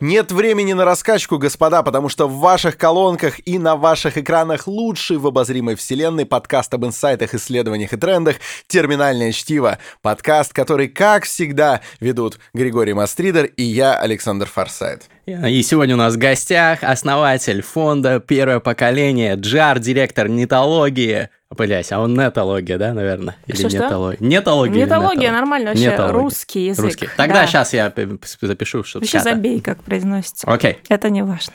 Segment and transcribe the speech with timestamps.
[0.00, 5.16] Нет времени на раскачку, господа, потому что в ваших колонках и на ваших экранах лучший
[5.16, 8.36] в обозримой вселенной подкаст об инсайтах, исследованиях и трендах
[8.66, 9.78] «Терминальное чтиво».
[10.02, 15.04] Подкаст, который, как всегда, ведут Григорий Мастридер и я, Александр Форсайт.
[15.24, 22.14] И сегодня у нас в гостях основатель фонда «Первое поколение», джар-директор нетологии, Блять, а он
[22.14, 23.36] нетология, да, наверное?
[23.46, 24.18] Или что, нетология?
[24.20, 24.84] Нетология.
[24.84, 25.86] Нетология, нормально вообще.
[25.86, 26.12] Нетология.
[26.12, 26.84] Русский язык.
[26.84, 27.08] Русский.
[27.16, 27.46] Тогда да.
[27.46, 27.92] сейчас я
[28.40, 30.46] запишу, чтобы Еще забей, как произносится.
[30.50, 30.78] Окей.
[30.88, 31.54] Это не важно.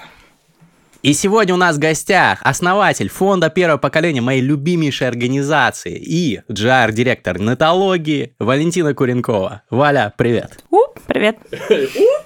[1.04, 7.40] И сегодня у нас в гостях основатель фонда первого поколения моей любимейшей организации и джар-директор
[7.40, 9.64] нетологии Валентина Куренкова.
[9.72, 10.64] Валя, привет.
[10.70, 11.38] У, привет.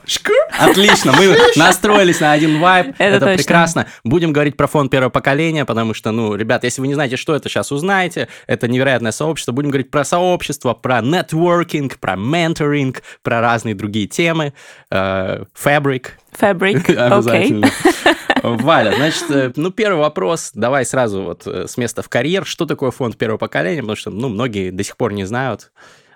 [0.58, 2.96] Отлично, мы настроились на один вайб.
[2.98, 3.88] Это, это прекрасно.
[4.04, 7.36] Будем говорить про фонд первого поколения, потому что, ну, ребят, если вы не знаете, что
[7.36, 8.28] это, сейчас узнаете.
[8.48, 9.52] Это невероятное сообщество.
[9.52, 14.54] Будем говорить про сообщество, про нетворкинг, про менторинг, про разные другие темы.
[14.90, 16.20] Фабрик.
[16.32, 17.64] Фабрик, окей.
[18.44, 22.46] Валя, значит, э, ну, первый вопрос, давай сразу вот э, с места в карьер.
[22.46, 23.82] Что такое фонд первого поколения?
[23.82, 25.72] Потому что, ну, многие до сих пор не знают,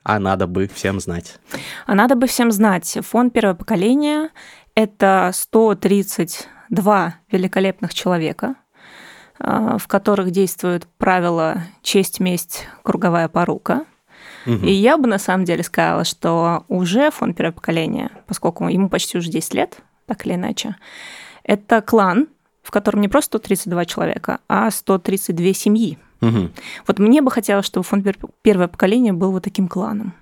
[0.09, 1.37] а надо бы всем знать.
[1.85, 2.97] А надо бы всем знать.
[2.99, 4.31] Фонд первого поколения–
[4.75, 8.55] это 132 великолепных человека,
[9.39, 13.85] э, в которых действуют правила честь, месть, круговая порука.
[14.47, 14.65] Угу.
[14.65, 19.19] И я бы на самом деле сказала, что уже фонд первого поколения, поскольку ему почти
[19.19, 20.75] уже 10 лет, так или иначе,
[21.43, 22.29] это клан,
[22.63, 25.99] в котором не просто 132 человека, а 132 семьи.
[26.21, 26.49] Угу.
[26.87, 28.05] Вот мне бы хотелось, чтобы фонд
[28.41, 30.13] первое поколение был вот таким кланом.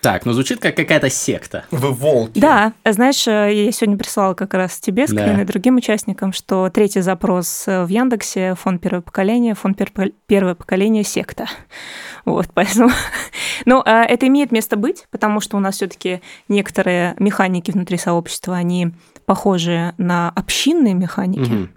[0.00, 1.64] Так, ну звучит как какая-то секта.
[1.70, 2.38] Вы волки.
[2.38, 5.42] Да, знаешь, э, я сегодня прислала как раз тебе, скрин да.
[5.42, 9.78] и другим участникам, что третий запрос э, в Яндексе, фонд первое поколение, фонд
[10.26, 11.46] первое поколение секта.
[12.26, 12.90] Вот, поэтому...
[13.64, 17.70] Но ну, а это имеет место быть, потому что у нас все таки некоторые механики
[17.70, 18.92] внутри сообщества, они
[19.24, 21.50] похожи на общинные механики.
[21.50, 21.68] Угу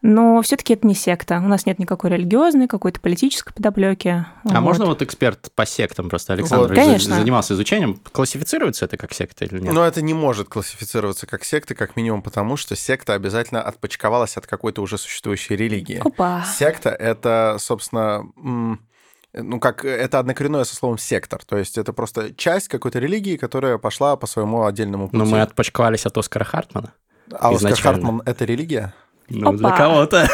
[0.00, 1.38] но все-таки это не секта.
[1.38, 4.08] У нас нет никакой религиозной, какой-то политической подоплеки.
[4.08, 4.60] А вот.
[4.60, 6.76] можно вот эксперт по сектам просто Александр вот.
[6.76, 7.16] Конечно.
[7.16, 9.72] занимался изучением, классифицируется это как секта или нет?
[9.72, 14.46] Но это не может классифицироваться как секта, как минимум потому, что секта обязательно отпочковалась от
[14.46, 16.00] какой-то уже существующей религии.
[16.04, 16.44] Опа.
[16.44, 21.44] Секта это, собственно, ну, как это однокоренное со словом сектор.
[21.44, 25.18] То есть это просто часть какой-то религии, которая пошла по своему отдельному пути.
[25.18, 26.92] Но мы отпочковались от Оскара Хартмана.
[27.32, 28.94] А Оскар Хартман— это религия?
[29.30, 29.56] Ну, Опа.
[29.58, 30.28] для кого-то.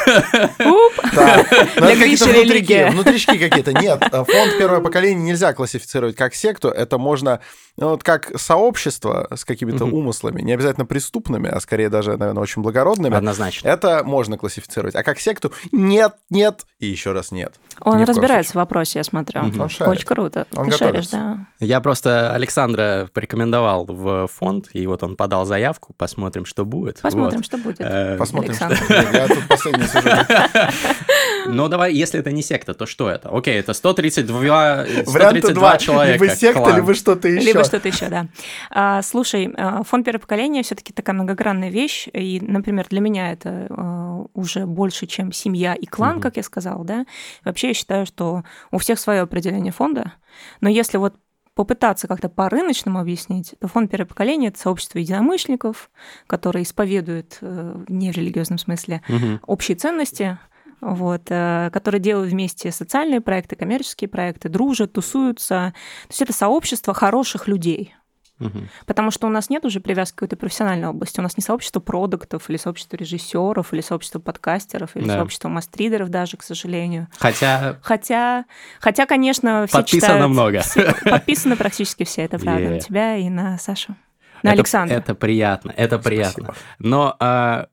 [1.14, 1.44] Да.
[1.76, 2.90] Для Гриши религия.
[2.90, 3.72] Внутрички какие-то.
[3.72, 6.68] Нет, э, фонд первое поколение нельзя классифицировать как секту.
[6.68, 7.40] Это можно,
[7.76, 12.62] ну, вот как сообщество с какими-то умыслами, не обязательно преступными, а скорее даже, наверное, очень
[12.62, 13.16] благородными.
[13.16, 13.68] Однозначно.
[13.68, 14.94] Это можно классифицировать.
[14.94, 17.54] А как секту нет, нет и еще раз нет.
[17.80, 19.42] Он разбирается в вопросе, я смотрю.
[19.42, 20.46] Очень круто.
[20.54, 21.46] Он шаришь, да.
[21.60, 25.94] Я просто Александра порекомендовал в фонд, и вот он подал заявку.
[25.96, 27.00] Посмотрим, что будет.
[27.00, 27.80] Посмотрим, что будет.
[27.80, 30.08] Э, Посмотрим, что я тут последний сижу.
[31.46, 33.28] Ну, давай, если это не секта, то что это?
[33.28, 36.24] Окей, это 132, 132 человека.
[36.24, 36.76] Либо секта, клан.
[36.76, 37.46] либо что-то еще.
[37.46, 38.26] Либо что-то еще, да.
[38.70, 42.08] А, слушай, а, фонд первого поколения все-таки такая многогранная вещь.
[42.12, 46.84] И, например, для меня это а, уже больше, чем семья и клан, как я сказала,
[46.84, 47.04] да.
[47.44, 50.14] Вообще я считаю, что у всех свое определение фонда.
[50.60, 51.14] Но если вот
[51.54, 55.90] попытаться как-то по-рыночному объяснить, то фонд первого поколения это сообщество единомышленников,
[56.26, 59.40] которые исповедуют э, не в религиозном смысле угу.
[59.46, 60.38] общие ценности,
[60.80, 65.72] вот, э, которые делают вместе социальные проекты, коммерческие проекты, дружат, тусуются.
[66.04, 67.94] То есть это сообщество хороших людей.
[68.40, 68.58] Угу.
[68.86, 71.20] Потому что у нас нет уже привязки к какой-то профессиональной области.
[71.20, 75.14] У нас не сообщество продуктов, или сообщество режиссеров, или сообщество подкастеров, или да.
[75.14, 77.08] сообщество мастридеров даже, к сожалению.
[77.18, 77.78] Хотя...
[77.82, 78.44] Хотя,
[78.80, 80.30] хотя конечно, все Подписано читают...
[80.30, 80.60] много.
[80.60, 82.64] Все, подписано практически все, это правда.
[82.64, 82.70] Yeah.
[82.70, 83.94] На тебя и на Сашу.
[84.42, 84.94] На это, Александра.
[84.94, 86.44] Это приятно, это приятно.
[86.44, 86.56] Спасибо.
[86.78, 87.68] Но а,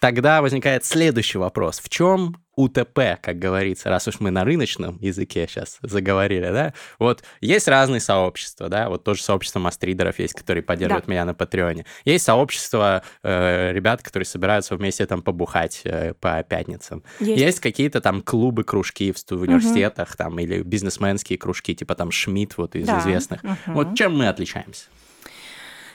[0.00, 1.78] тогда возникает следующий вопрос.
[1.78, 7.22] В чем УТП, как говорится, раз уж мы на рыночном языке сейчас заговорили, да, вот
[7.40, 11.12] есть разные сообщества, да, вот тоже сообщество мастридеров есть, которые поддерживают да.
[11.12, 11.86] меня на Патреоне.
[12.04, 17.02] Есть сообщество э, ребят, которые собираются вместе там побухать э, по пятницам.
[17.20, 20.16] Есть, есть какие-то там клубы, кружки в, в университетах угу.
[20.16, 23.00] там или бизнесменские кружки, типа там Шмидт вот из да.
[23.00, 23.44] известных.
[23.44, 23.72] Угу.
[23.74, 24.86] Вот чем мы отличаемся?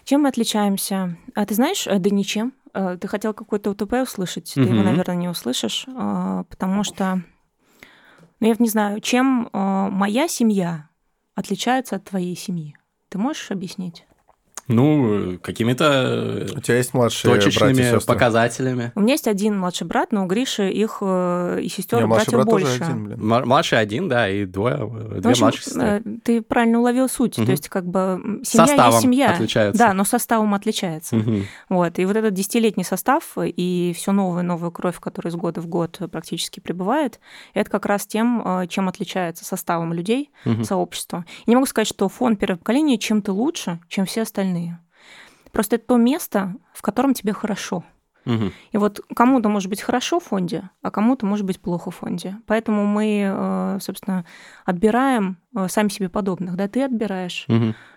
[0.03, 1.17] Чем мы отличаемся?
[1.33, 2.53] А ты знаешь, э, да ничем.
[2.75, 7.21] Э, ты хотел какой-то УТП услышать, ты его, наверное, не услышишь, э, потому что,
[8.39, 10.89] ну, я не знаю, чем моя семья
[11.35, 12.75] отличается от твоей семьи?
[13.09, 14.05] Ты можешь объяснить?
[14.67, 17.99] Ну, какими-то У тебя есть младшие братья точечными сестры?
[18.01, 18.91] показателями.
[18.95, 22.33] У меня есть один младший брат, но у Гриши их э, и сестер, Не, братьев
[22.33, 22.65] брат больше.
[22.79, 23.19] тоже один, блин.
[23.45, 25.83] Младший один, да, и двое, э, В две общем, младшие сестры.
[25.83, 27.37] э, ты правильно уловил суть.
[27.37, 27.45] Мгм.
[27.45, 29.31] То есть, как бы семья Составом есть семья.
[29.31, 29.83] отличаются.
[29.83, 31.15] Да, но составом отличается.
[31.15, 31.43] Мгм.
[31.69, 31.99] Вот.
[31.99, 35.67] И вот этот десятилетний состав и все новую и новую кровь, которая из года в
[35.67, 37.19] год практически прибывает,
[37.53, 40.63] это как раз тем, э, чем отличается составом людей, Мгм.
[40.63, 41.23] сообщества.
[41.45, 44.54] И не могу сказать, что фонд первого поколения чем-то лучше, чем все остальные.
[45.51, 47.83] Просто это то место, в котором тебе хорошо.
[48.25, 48.53] Мгм.
[48.71, 52.37] И вот кому-то может быть хорошо в фонде, а кому-то может быть плохо в фонде.
[52.47, 54.25] Поэтому мы, э, собственно,
[54.65, 56.55] отбираем э, сами себе подобных.
[56.55, 57.45] Да, ты отбираешь,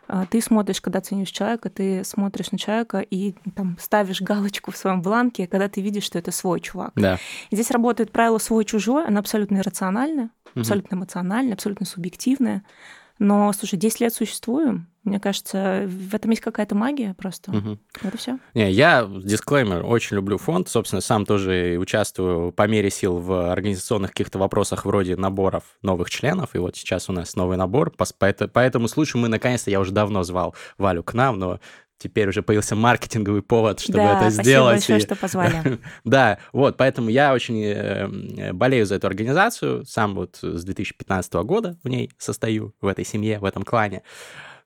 [0.06, 4.76] а, ты смотришь, когда оцениваешь человека, ты смотришь на человека и там ставишь галочку в
[4.76, 6.92] своем бланке, когда ты видишь, что это свой чувак.
[6.94, 7.18] Да.
[7.50, 10.60] И здесь работает правило свой-чужой, оно абсолютно иррациональное, Мгм.
[10.60, 12.64] абсолютно эмоциональное, абсолютно субъективное.
[13.18, 17.52] Но, слушай, 10 лет существуем, мне кажется, в этом есть какая-то магия просто.
[18.02, 18.38] Вот и все.
[18.54, 20.68] Не, я, дисклеймер, очень люблю фонд.
[20.68, 26.54] Собственно, сам тоже участвую по мере сил в организационных каких-то вопросах вроде наборов новых членов.
[26.54, 27.90] И вот сейчас у нас новый набор.
[27.90, 31.60] По, это- по этому случаю мы, наконец-то, я уже давно звал Валю к нам, но
[32.00, 34.74] теперь уже появился маркетинговый повод, чтобы да, это спасибо сделать.
[34.74, 35.78] большое, и- что позвали.
[36.04, 41.76] Да, вот, поэтому я очень э, болею за эту организацию, сам вот с 2015 года
[41.82, 44.02] в ней состою, в этой семье, в этом клане.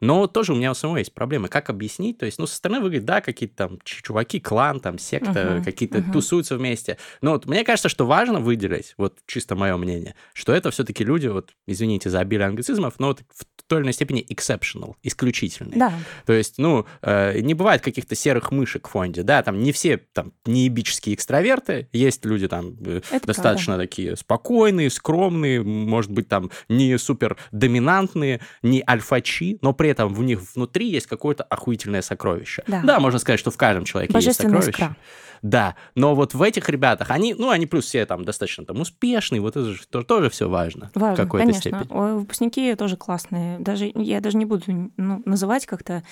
[0.02, 1.48] Но тоже у меня у самого есть проблемы.
[1.48, 2.18] Как объяснить?
[2.18, 5.98] То есть, ну, со стороны выглядит, да, какие-то там чуваки, клан, там, секта, Мгм, какие-то
[6.00, 6.10] мгм.
[6.12, 6.98] тусуются вместе.
[7.20, 11.28] Но вот мне кажется, что важно выделить, вот чисто мое мнение, что это все-таки люди,
[11.28, 15.78] вот, извините за обилие англицизмов, но вот в той или иной степени exceptional, исключительные.
[15.78, 15.94] Да,
[16.26, 19.96] То есть, ну, э, не бывает каких-то серых мышек в фонде, да, там не все
[19.96, 26.50] там неебические экстраверты, есть люди там э, Это достаточно такие спокойные, скромные, может быть, там
[26.68, 32.64] не супер доминантные, не альфачи, но при этом в них внутри есть какое-то охуительное сокровище.
[32.66, 33.00] Да.
[33.00, 34.70] можно сказать, что в каждом человеке есть сокровище.
[34.70, 34.96] искра.
[35.42, 39.40] Да, но вот в этих ребятах, они, ну, они плюс все там достаточно там успешные,
[39.40, 41.60] вот это же тоже, тоже все важно, в Важно, какой-то конечно.
[41.60, 42.14] степени.
[42.18, 43.58] Выпускники тоже классные.
[43.58, 44.64] Даже я даже не буду
[44.96, 46.02] ну, называть как-то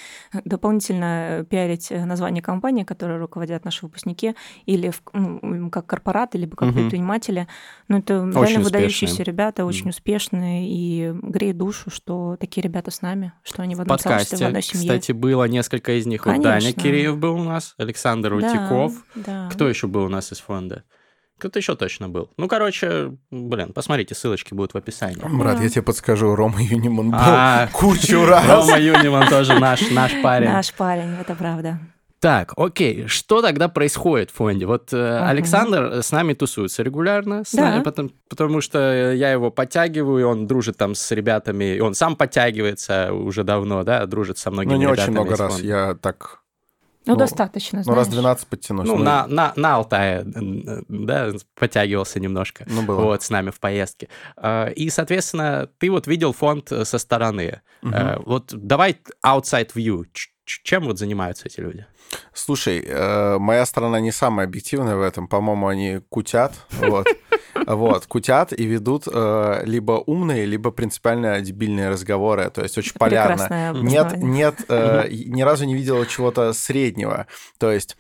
[0.45, 4.35] дополнительно пиарить э, название компании, которые руководят наши выпускники,
[4.67, 6.79] или в- ну, как корпораты, либо как Мгм.
[6.79, 7.47] предприниматели.
[7.89, 8.65] Но это реально успешные.
[8.65, 9.91] выдающиеся ребята, очень Мгм.
[9.91, 14.37] успешные, и греет душу, что такие ребята с нами, что они в В одном сообществе,
[14.37, 14.89] в подкасте, одной семье.
[14.99, 16.27] кстати, было несколько из них.
[16.27, 16.83] Вот Даня Конечно.
[16.83, 19.20] Киреев был у нас, Александр Да.
[19.25, 19.49] Да.
[19.53, 20.85] Кто еще был у нас из фонда?
[21.39, 22.29] Кто-то еще точно был.
[22.37, 25.17] Ну, короче, блин, посмотрите, ссылочки будут в описании.
[25.39, 25.63] Брат, Да.
[25.63, 28.47] я тебе подскажу, Рома Юниман был А, кучу раз.
[28.47, 30.49] Рома Юниман тоже наш, наш парень.
[30.51, 31.79] Наш парень, это правда.
[32.19, 34.67] Так, окей, что тогда происходит в фонде?
[34.67, 35.29] Вот э, Ага.
[35.31, 37.71] Александр с нами тусуется регулярно, с Да.
[37.71, 43.15] нами, потому, потому что я его подтягиваю, он дружит там с ребятами, он сам подтягивается
[43.15, 45.53] уже давно, да, дружит со многими Ну, не очень ребятами много из раз.
[45.55, 45.67] фонда.
[45.67, 46.40] Я так,
[47.07, 48.21] Ну, Ну, достаточно, ну, раз знаешь.
[48.23, 48.87] 12 подтянусь.
[48.87, 52.65] Ну, на, на, на Алтае, да, подтягивался немножко.
[52.69, 53.01] Ну, было.
[53.01, 54.09] Вот, с нами в поездке.
[54.37, 57.63] А, И, соответственно, ты вот видел фонд э, со стороны.
[57.83, 60.05] Э, Вот давай outside view.
[60.45, 61.87] Чем вот занимаются эти люди?
[62.35, 65.29] Слушай, э, моя сторона не самая объективная в этом.
[65.29, 66.53] По-моему, они кутят.
[66.73, 67.07] Вот.
[67.67, 72.51] Вот, кутят и ведут э, либо умные, либо принципиально дебильные разговоры.
[72.51, 73.35] То есть очень полярно.
[73.83, 77.27] Нет, нет, э, ни разу не видела чего-то среднего.
[77.59, 77.97] То есть,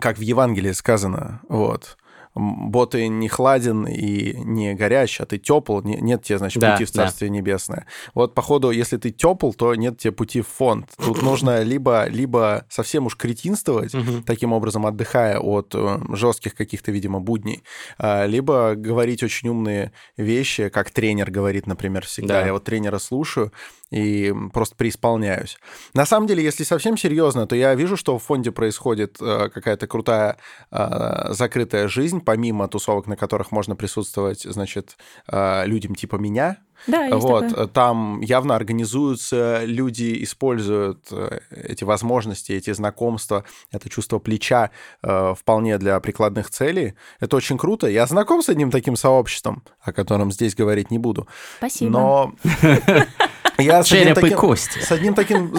[0.00, 1.96] как в Евангелии сказано, вот.
[2.34, 6.60] М, Бо ты не хладен и не горяч, а ты тепл, не- нет тебе, значит,
[6.60, 7.02] Да, пути в да.
[7.04, 7.86] Царствие Небесное.
[8.14, 10.88] Вот, походу, если ты тепл, то нет тебе пути в фонд.
[10.96, 14.22] Тут нужно либо, либо совсем уж кретинствовать, Мгм.
[14.22, 17.62] таким образом отдыхая от э, жестких каких-то, видимо, будней,
[17.98, 22.40] а, либо говорить очень умные вещи, как тренер говорит, например, всегда.
[22.40, 22.46] Да.
[22.46, 23.52] Я вот тренера слушаю
[23.92, 25.58] и просто преисполняюсь.
[25.92, 29.86] На самом деле, если совсем серьезно, то я вижу, что в фонде происходит э, какая-то
[29.86, 30.38] крутая
[30.70, 34.96] э, закрытая жизнь, помимо тусовок, на которых можно присутствовать, значит,
[35.30, 36.56] э, людям типа меня,
[36.86, 37.66] Да, есть вот, такое.
[37.66, 41.12] там явно организуются, люди используют
[41.50, 44.70] эти возможности, эти знакомства, это чувство плеча
[45.02, 46.94] э, вполне для прикладных целей.
[47.20, 47.86] Это очень круто.
[47.88, 51.28] Я знаком с одним таким сообществом, о котором здесь говорить не буду.
[51.58, 51.90] Спасибо.
[51.90, 52.34] Но
[53.58, 54.38] я с одним Череп и таким...
[54.38, 54.78] кости.
[54.78, 55.52] С одним таким,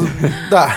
[0.52, 0.76] да,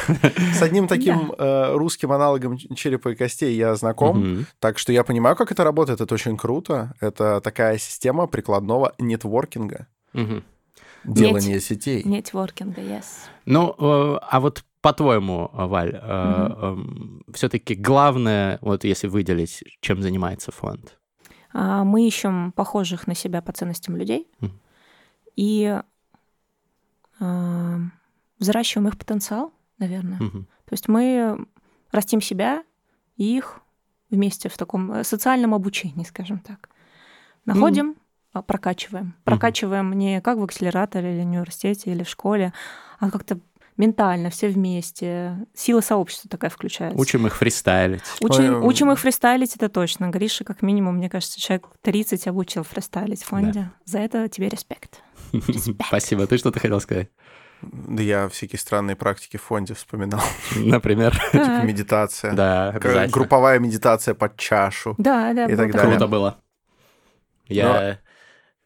[0.54, 4.46] с одним таким э, русским аналогом черепа и костей я знаком, Мгм.
[4.58, 6.94] так что я понимаю, как это работает, это очень круто.
[7.00, 10.44] Это такая система прикладного нетворкинга, Мгм.
[11.04, 12.02] делания сетей.
[12.04, 13.04] Нетворкинга, yes.
[13.46, 16.00] Ну, э, а вот по-твоему, Валь,
[17.32, 20.96] все-таки главное, вот если выделить, чем занимается фонд?
[21.52, 24.52] А, Мы ищем похожих на себя по ценностям людей Мгм.
[25.34, 25.80] и
[28.38, 30.18] взращиваем их потенциал наверное.
[30.18, 30.38] Угу.
[30.40, 31.46] То есть мы
[31.90, 32.64] растим себя
[33.16, 33.60] и их
[34.10, 36.68] вместе в таком э, социальном обучении, скажем так.
[37.44, 37.96] Находим,
[38.34, 38.42] mm.
[38.42, 39.14] прокачиваем.
[39.24, 39.96] Прокачиваем mm-hmm.
[39.96, 42.52] не как в акселераторе или в университете или в школе,
[42.98, 43.38] а как-то
[43.76, 45.46] ментально, все вместе.
[45.54, 46.98] Сила сообщества такая включается.
[46.98, 48.02] Учим их фристайлить.
[48.20, 50.08] Учим, Ой, учим их фристайлить, это точно.
[50.08, 53.52] Гриша, как минимум, мне кажется, человек 30 обучил фристайлить в фонде.
[53.52, 53.72] Да.
[53.84, 55.02] За это тебе респект.
[55.86, 56.26] Спасибо.
[56.26, 57.10] Ты что-то хотел сказать?
[57.62, 60.20] Да я всякие странные практики в фонде вспоминал.
[60.56, 61.18] Например?
[61.32, 62.32] Типа медитация.
[62.32, 63.08] Да, обязательно.
[63.08, 64.94] Групповая медитация под чашу.
[64.98, 65.46] Да, да.
[65.46, 65.90] И так далее.
[65.92, 66.38] Круто было.
[67.46, 68.00] Я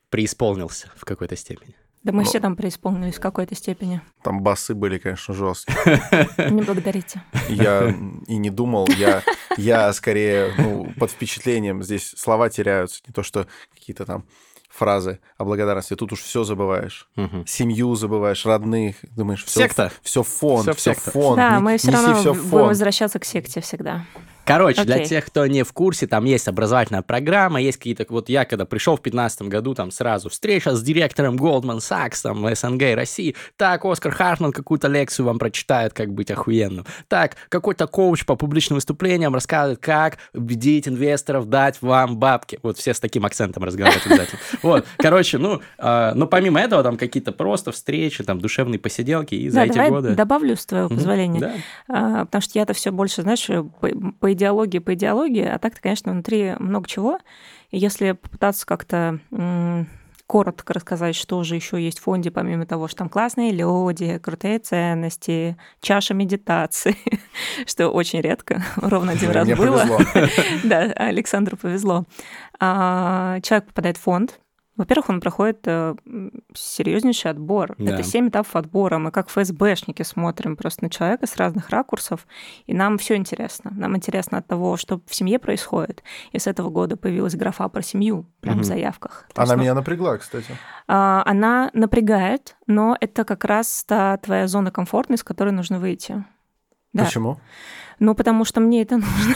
[0.09, 1.77] преисполнился в какой-то степени.
[2.03, 4.01] Да мы все там преисполнились в какой-то степени.
[4.23, 6.51] Там басы были, конечно, жесткие.
[6.51, 7.23] Не благодарите.
[7.49, 7.95] Я
[8.27, 9.23] и не думал, я,
[9.59, 11.83] я скорее ну, под впечатлением.
[11.83, 14.25] Здесь слова теряются, не то что какие-то там
[14.81, 15.95] фразы о благодарности.
[15.95, 17.07] Тут уж все забываешь.
[17.17, 17.45] Угу.
[17.47, 18.97] Семью забываешь, родных.
[19.15, 19.93] Думаешь, все, секта.
[20.03, 21.37] Все фон, все, все фон.
[21.37, 24.07] Да, мы все равно все будем возвращаться к секте всегда.
[24.51, 24.85] Короче, okay.
[24.85, 28.05] для тех, кто не в курсе, там есть образовательная программа, есть какие-то...
[28.09, 32.53] Вот я, когда пришел в 2015 году, там сразу встреча с директором Goldman Sachs, там,
[32.53, 33.37] СНГ России.
[33.57, 36.85] Так, Оскар Хартман какую-то лекцию вам прочитает, как быть охуенным.
[37.07, 42.59] Так, какой-то коуч по публичным выступлениям рассказывает, как убедить инвесторов дать вам бабки.
[42.65, 44.41] Вот все с таким акцентом разговаривают обязательно.
[44.63, 49.49] Вот, короче, ну, э, ну, помимо этого, там какие-то просто встречи, там, душевные посиделки, и
[49.49, 50.15] за эти годы...
[50.15, 51.63] добавлю, с твоего позволения.
[51.89, 53.47] А, потому что я-то все больше, знаешь,
[54.19, 57.19] по идеологии по идеологии, а так-то, конечно, внутри много чего.
[57.71, 59.21] И если попытаться как-то
[60.31, 64.61] коротко рассказать, что же еще есть в фонде, помимо того, что там классные люди, крутые
[64.61, 66.97] ценности, чаша медитации,
[67.67, 69.85] что очень редко, ровно один раз было.
[70.63, 72.05] Да, Александру повезло.
[72.61, 74.39] А, человек попадает в фонд,
[74.81, 75.95] во-первых, он проходит э,
[76.55, 77.75] серьезнейший отбор.
[77.77, 77.93] Да.
[77.93, 78.97] Это семь этапов отбора.
[78.97, 82.27] Мы как ФСБшники смотрим просто на человека с разных ракурсов,
[82.65, 83.73] и нам все интересно.
[83.75, 86.03] Нам интересно от того, что в семье происходит.
[86.33, 88.65] И с этого года появилась графа про семью прямо угу.
[88.65, 89.27] в заявках.
[89.35, 90.57] То она есть, меня напрягла, кстати.
[90.89, 96.25] А, она напрягает, но это как раз та твоя зона комфортной, из которой нужно выйти.
[96.95, 97.05] Да.
[97.05, 97.39] Почему?
[98.01, 99.35] Ну, потому что мне это нужно.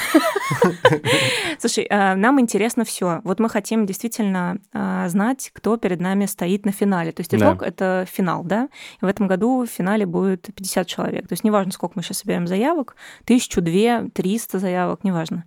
[1.59, 3.21] Слушай, а, нам интересно все.
[3.23, 7.13] Вот мы хотим действительно а, знать, кто перед нами стоит на финале.
[7.13, 8.69] То есть итог— это финал, да?
[9.03, 11.29] в этом году в финале будет 50 человек.
[11.29, 15.45] То есть неважно, сколько мы сейчас собираем заявок, тысячу, две, триста заявок, неважно.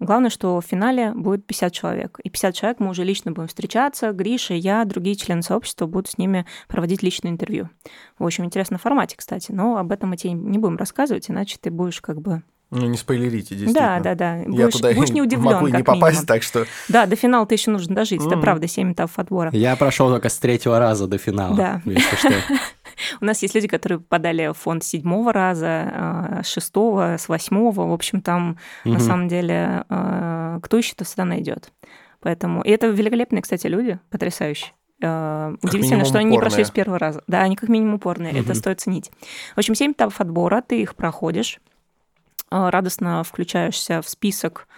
[0.00, 2.18] Главное, что в финале будет 50 человек.
[2.24, 4.12] И 50 человек мы уже лично будем встречаться.
[4.12, 7.68] Гриша, я, другие члены сообщества будут с ними проводить личное интервью.
[8.18, 9.52] В общем, интересном формате, кстати.
[9.52, 12.96] Но об этом мы тебе не будем рассказывать, иначе ты будешь как бы ну, не
[12.96, 14.00] спойлерите, действительно.
[14.00, 14.36] Да, да, да.
[14.36, 16.26] Я будешь, туда будешь не удивлен, могу не попасть, минимум.
[16.26, 16.66] так что...
[16.88, 18.28] Да, до финала ты еще нужно дожить, mm.
[18.28, 19.50] это правда, 7 этапов отбора.
[19.52, 21.56] Я прошел только с третьего раза до финала.
[21.56, 21.82] Да.
[23.20, 27.86] У нас есть люди, которые попадали в фонд седьмого раза, а, шестого, с восьмого.
[27.88, 31.72] В общем, там на самом деле а, кто ищет, то всегда найдет.
[32.20, 32.62] Поэтому...
[32.62, 34.72] И это великолепные, кстати, люди, потрясающие.
[35.02, 36.32] Uh, удивительно, что они упорные.
[36.32, 37.22] не прошли с первого раза.
[37.26, 38.40] Да, они как минимум упорные, угу.
[38.40, 39.10] это стоит ценить.
[39.54, 41.58] В общем, 7 этапов отбора, ты их проходишь.
[42.50, 44.68] Радостно включаешься в список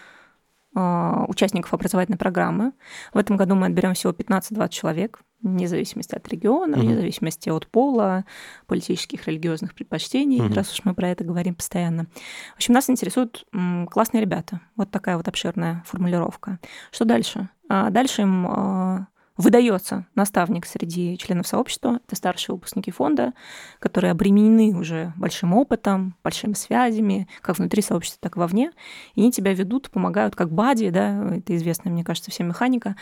[0.75, 2.73] участников образовательной программы.
[3.13, 6.81] В этом году мы отберем всего 15-20 человек, вне зависимости от региона, mm-hmm.
[6.81, 8.25] вне зависимости от пола,
[8.67, 10.55] политических, религиозных предпочтений, mm-hmm.
[10.55, 12.07] раз уж мы про это говорим постоянно.
[12.53, 13.47] В общем, нас интересуют
[13.91, 14.61] классные ребята.
[14.77, 16.59] Вот такая вот обширная формулировка.
[16.91, 17.49] Что дальше?
[17.69, 19.07] А дальше им
[19.43, 23.33] выдается наставник среди членов сообщества, это старшие выпускники фонда,
[23.79, 28.71] которые обременены уже большим опытом, большими связями, как внутри сообщества, так и вовне,
[29.15, 32.97] и они тебя ведут, помогают как бади, да, это известная, мне кажется, всем механика,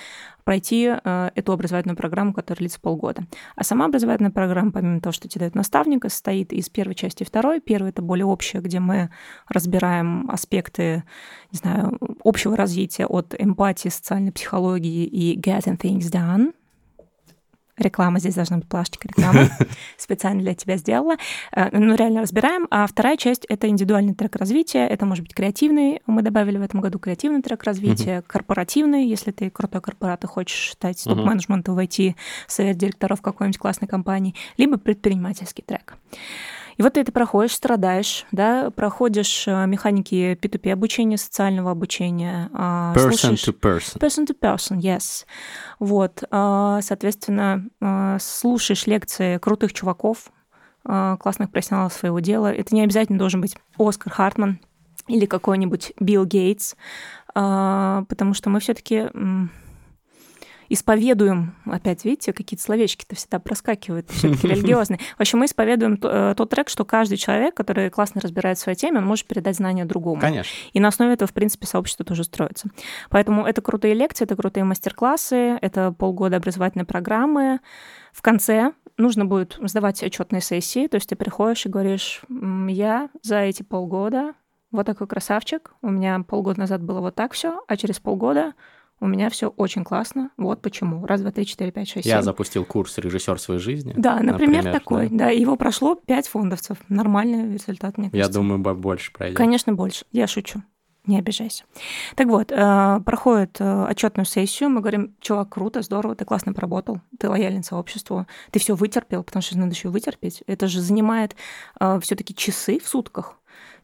[0.44, 3.25] пройти э, эту образовательную программу, которая длится полгода.
[3.54, 7.26] А сама образовательная программа, помимо того, что тебе дает наставника, состоит из первой части и
[7.26, 7.61] второй.
[7.61, 9.11] Первая— это более общая, где мы
[9.49, 11.04] разбираем аспекты,
[11.52, 16.29] не знаю, общего развития от эмпатии, социальной психологии и getting things done,
[17.80, 19.49] Реклама здесь должна быть плашечка рекламы.
[19.96, 21.16] Специально для тебя сделала.
[21.52, 22.66] Э, ну, реально разбираем.
[22.70, 24.87] А вторая часть— это индивидуальный трек развития.
[24.87, 26.02] Это может быть креативный.
[26.06, 28.22] Мы добавили в этом году креативный трек развития.
[28.26, 33.88] Корпоративный, если ты крутой корпорат и хочешь стать топ-менеджментом, войти в совет директоров какой-нибудь классной
[33.88, 34.34] компании.
[34.58, 35.96] Либо предпринимательский трек.
[36.80, 42.49] И вот ты это проходишь, страдаешь, да, проходишь э, механики P2P обучения, социального обучения.
[42.54, 43.40] А, person слушаешь...
[43.40, 43.99] to person.
[43.99, 45.26] Person to person, yes.
[45.78, 50.32] Вот, а, соответственно, а, слушаешь лекции крутых чуваков,
[50.82, 52.50] классных профессионалов своего дела.
[52.50, 54.58] Это не обязательно должен быть Оскар Хартман
[55.06, 56.76] или какой-нибудь Билл Гейтс,
[57.34, 59.10] потому что мы все-таки
[60.70, 65.00] исповедуем, опять видите, какие-то словечки-то всегда проскакивают, все-таки религиозные.
[65.18, 68.78] В общем, мы исповедуем э, тот трек, что каждый человек, который классно разбирает в своей
[68.78, 70.20] теме, он может передать знания другому.
[70.20, 70.50] Конечно.
[70.72, 72.68] И на основе этого, в принципе, сообщество тоже строится.
[73.10, 77.58] Поэтому это крутые лекции, это крутые мастер-классы, это полгода образовательной программы.
[78.12, 82.22] В конце нужно будет сдавать отчетные сессии, то есть ты приходишь и говоришь,
[82.68, 84.34] я за эти полгода
[84.70, 88.54] вот такой красавчик, у меня полгода назад было вот так все, а через полгода
[89.00, 90.30] у меня все очень классно.
[90.37, 91.07] Вот почему.
[91.07, 92.23] Раз, два, три, четыре, пять, шесть, Я семь.
[92.25, 93.95] запустил курс «Режиссер своей жизни».
[93.97, 95.09] Да, например, например, такой.
[95.09, 95.16] да.
[95.26, 95.30] Да.
[95.30, 96.76] его прошло пять фондовцев.
[96.88, 98.38] Нормальный результат, мне Я кажется.
[98.40, 99.37] думаю, бо- больше пройдет.
[99.37, 100.04] Конечно, больше.
[100.12, 100.62] Я шучу.
[101.07, 101.64] Не обижайся.
[102.14, 107.00] Так вот, э, проходит э, отчетную сессию, мы говорим, чувак, круто, здорово, ты классно поработал,
[107.19, 110.42] ты лоялен сообществу, ты все вытерпел, потому что надо еще вытерпеть.
[110.47, 111.35] Это же занимает
[112.02, 113.37] все-таки часы в сутках.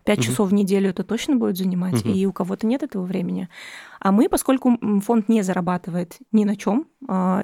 [0.07, 0.27] Пять Мгм.
[0.27, 2.15] часов в неделю это точно будет занимать, Мгм.
[2.15, 3.49] и у кого-то нет этого времени.
[4.01, 6.87] А мы, поскольку фонд не зарабатывает ни на чем,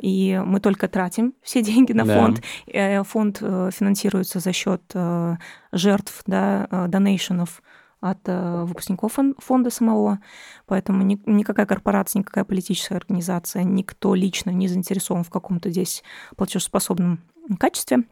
[0.01, 2.15] и мы только тратим все деньги на Да.
[2.21, 5.37] фонд, э, фонд э, финансируется за счет э,
[5.73, 7.63] жертв, да, донейшенов
[8.01, 10.19] от выпускников фон- фонда самого.
[10.67, 16.03] Поэтому ни- никакая корпорация, никакая политическая организация, никто лично не заинтересован в каком-то здесь
[16.37, 17.21] платежеспособном
[17.61, 18.05] качестве.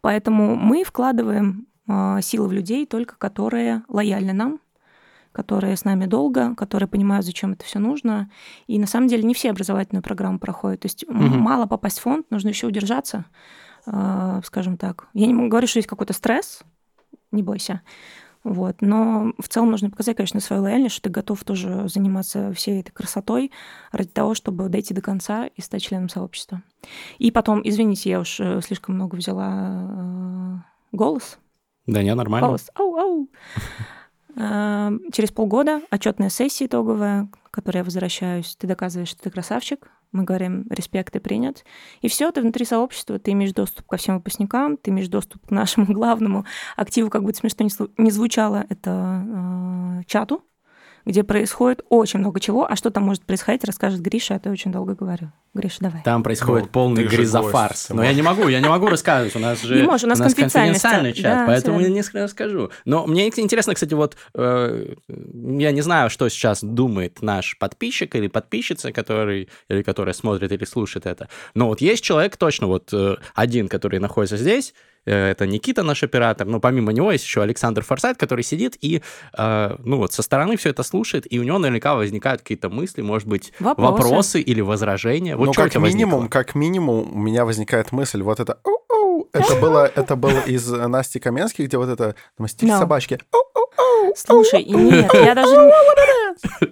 [0.00, 4.60] Поэтому мы вкладываем э, силы в людей только которые лояльны нам,
[5.32, 8.30] которые с нами долго, которые понимают, зачем это все нужно.
[8.66, 10.80] И на самом деле не все образовательную программу проходят.
[10.80, 11.38] То есть Мгм.
[11.38, 13.24] мало попасть в фонд, нужно еще удержаться,
[13.86, 15.08] э, скажем так.
[15.14, 16.62] Я не могу говорить, что есть какой-то стресс,
[17.32, 17.82] не бойся.
[18.42, 18.76] Вот.
[18.80, 22.90] Но в целом нужно показать, конечно, свою лояльность, что ты готов тоже заниматься всей этой
[22.90, 23.52] красотой
[23.92, 26.62] ради того, чтобы дойти до конца и стать членом сообщества.
[27.18, 30.56] И потом, извините, я уж э, слишком много взяла э,
[30.92, 31.38] голос.
[31.86, 32.48] Да не, нормально.
[32.48, 32.70] Голос.
[32.74, 33.28] Ау.
[34.36, 38.56] Э, Через полгода отчетная сессия итоговая, к которой я возвращаюсь.
[38.56, 39.90] Ты доказываешь, что ты красавчик.
[40.12, 41.64] Мы говорим, респект, ты принят.
[42.00, 45.50] И все, ты внутри сообщества, ты имеешь доступ ко всем выпускникам, ты имеешь доступ к
[45.50, 46.44] нашему главному
[46.76, 49.24] активу, как бы смешно не звучало, это
[50.00, 50.42] э, чату,
[51.04, 52.70] где происходит очень много чего.
[52.70, 55.32] А что там может происходить, расскажет Гриша, а то я очень долго говорю.
[55.52, 56.02] Гриша, давай.
[56.04, 57.88] Там происходит Ну, полный ты гризофарс.
[57.90, 59.34] Но я не могу, я не могу рассказывать.
[59.34, 62.22] У нас же Не можешь, у нас конфиденциальность, конфиденциальный да, чат, поэтому всё я не
[62.22, 62.70] расскажу.
[62.84, 68.28] Но мне интересно, кстати, вот э, я не знаю, что сейчас думает наш подписчик или
[68.28, 71.28] подписчица, который или которая смотрит или слушает это.
[71.54, 74.72] Но вот есть человек точно вот э, один, который находится здесь.
[75.06, 76.46] Э, Это Никита, наш оператор.
[76.46, 79.02] Но помимо него есть еще Александр Форсайт, который сидит и,
[79.36, 83.02] э, ну вот, со стороны все это слушает, и у него наверняка возникают какие-то мысли,
[83.02, 83.92] может быть, Вопросы.
[83.92, 85.36] вопросы или возражения.
[85.36, 86.06] Вот ну, что у как тебя возникло?
[86.06, 88.58] минимум, как минимум, у меня возникает мысль, вот это
[89.32, 92.14] это было, это было из э, Насти Каменских, где вот это
[92.46, 92.78] стиль No.
[92.78, 93.18] собачки.
[94.16, 95.54] Слушай, и нет, я даже...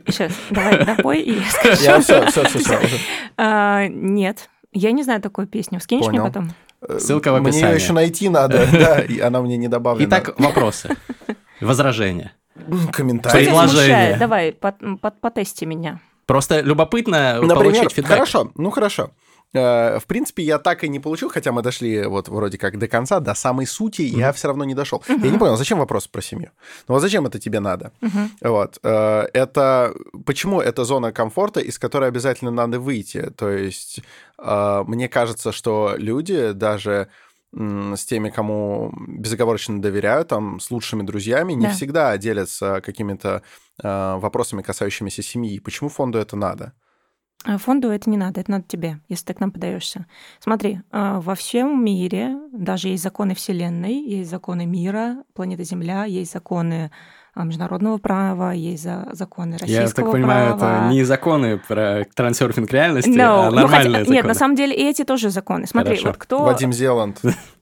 [0.07, 1.83] Сейчас, давай допой, и я скажу.
[1.83, 2.79] Я все, все, все, все.
[3.37, 5.81] А, Нет, я не знаю такую песню.
[5.81, 6.53] Скинешь мне потом?
[6.99, 7.75] Ссылка в Мне описании.
[7.75, 10.09] ее еще найти надо, да, и она мне не добавлена.
[10.09, 10.97] Итак, вопросы.
[11.61, 12.33] Возражения.
[12.55, 13.69] Предложение.
[13.69, 14.19] смущает?
[14.19, 16.01] Давай, под- под- потести меня.
[16.27, 18.11] Просто любопытно Например, получить фидбэк.
[18.13, 19.11] хорошо, ну хорошо.
[19.55, 22.87] Э, В принципе, я так и не получил, хотя мы дошли вот вроде как до
[22.89, 25.03] конца, до самой сути, я все равно не дошел.
[25.09, 26.51] Я не понял, зачем вопрос про семью?
[26.89, 27.91] Ну вот зачем это тебе надо?
[28.01, 28.31] Мгм.
[28.43, 28.79] Вот.
[28.83, 29.95] э, Это
[30.27, 33.31] почему это зона комфорта, из которой обязательно надо выйти?
[33.37, 34.01] То есть
[34.39, 37.07] э, мне кажется, что люди даже
[37.53, 41.73] с теми, кому безоговорочно доверяют, там, с лучшими друзьями, не Да.
[41.73, 43.41] всегда делятся какими-то
[43.83, 45.59] э, вопросами, касающимися семьи.
[45.59, 46.73] Почему фонду это надо?
[47.45, 50.07] А Фонду это не надо, это надо тебе, если ты к нам подаешься.
[50.41, 56.33] Смотри, а, во всем мире даже есть законы Вселенной, есть законы мира, планеты Земля, есть
[56.33, 56.91] законы
[57.35, 60.87] а, международного права, есть за- законы российского Я так понимаю, права.
[60.87, 64.23] это не законы про трансерфинг реальности, No, а ну, нормальные хотя- Нет, законы.
[64.29, 65.67] на самом деле и эти тоже законы.
[65.69, 66.09] Смотри, Хорошо.
[66.09, 66.43] вот кто...
[66.43, 67.21] Вадим Зеланд.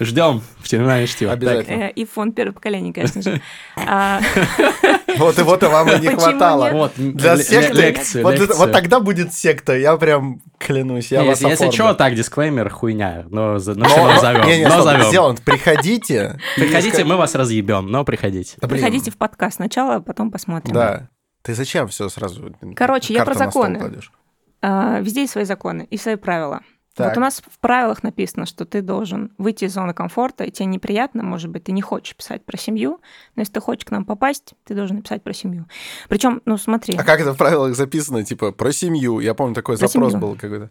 [0.00, 1.32] Ждем в терминале чтива.
[1.32, 1.84] Обязательно.
[1.84, 3.40] Э, И фонд первого поколения, конечно же.
[3.76, 4.20] А,
[5.16, 6.90] Вот и вот и вам и не хватало.
[6.96, 12.68] Для секты, вот, тогда будет секта, я прям клянусь, я вас если, что, так, дисклеймер,
[12.70, 14.46] хуйня, но, за- но Но- все равно зовем.
[14.46, 15.10] Не, не, но стоп, зовем.
[15.10, 16.38] Зеланд, приходите.
[16.56, 18.56] Приходите, мы вас разъебем, но приходите.
[18.60, 20.74] Приходите в подкаст сначала, а потом посмотрим.
[20.74, 21.08] Да.
[21.42, 22.54] Ты зачем все сразу?
[22.74, 24.00] Короче, я про законы.
[24.62, 26.62] А, Везде есть свои законы и свои правила.
[26.94, 27.08] Так.
[27.08, 30.66] Вот у нас в правилах написано, что ты должен выйти из зоны комфорта, и тебе
[30.66, 33.00] неприятно, может быть, ты не хочешь писать про семью,
[33.34, 35.66] но если ты хочешь к нам попасть, ты должен написать про семью.
[36.08, 39.18] Причем, ну смотри, А как это в правилах записано, типа, про семью?
[39.18, 40.26] Я помню, такой Про запрос семью.
[40.26, 40.70] был какой-то.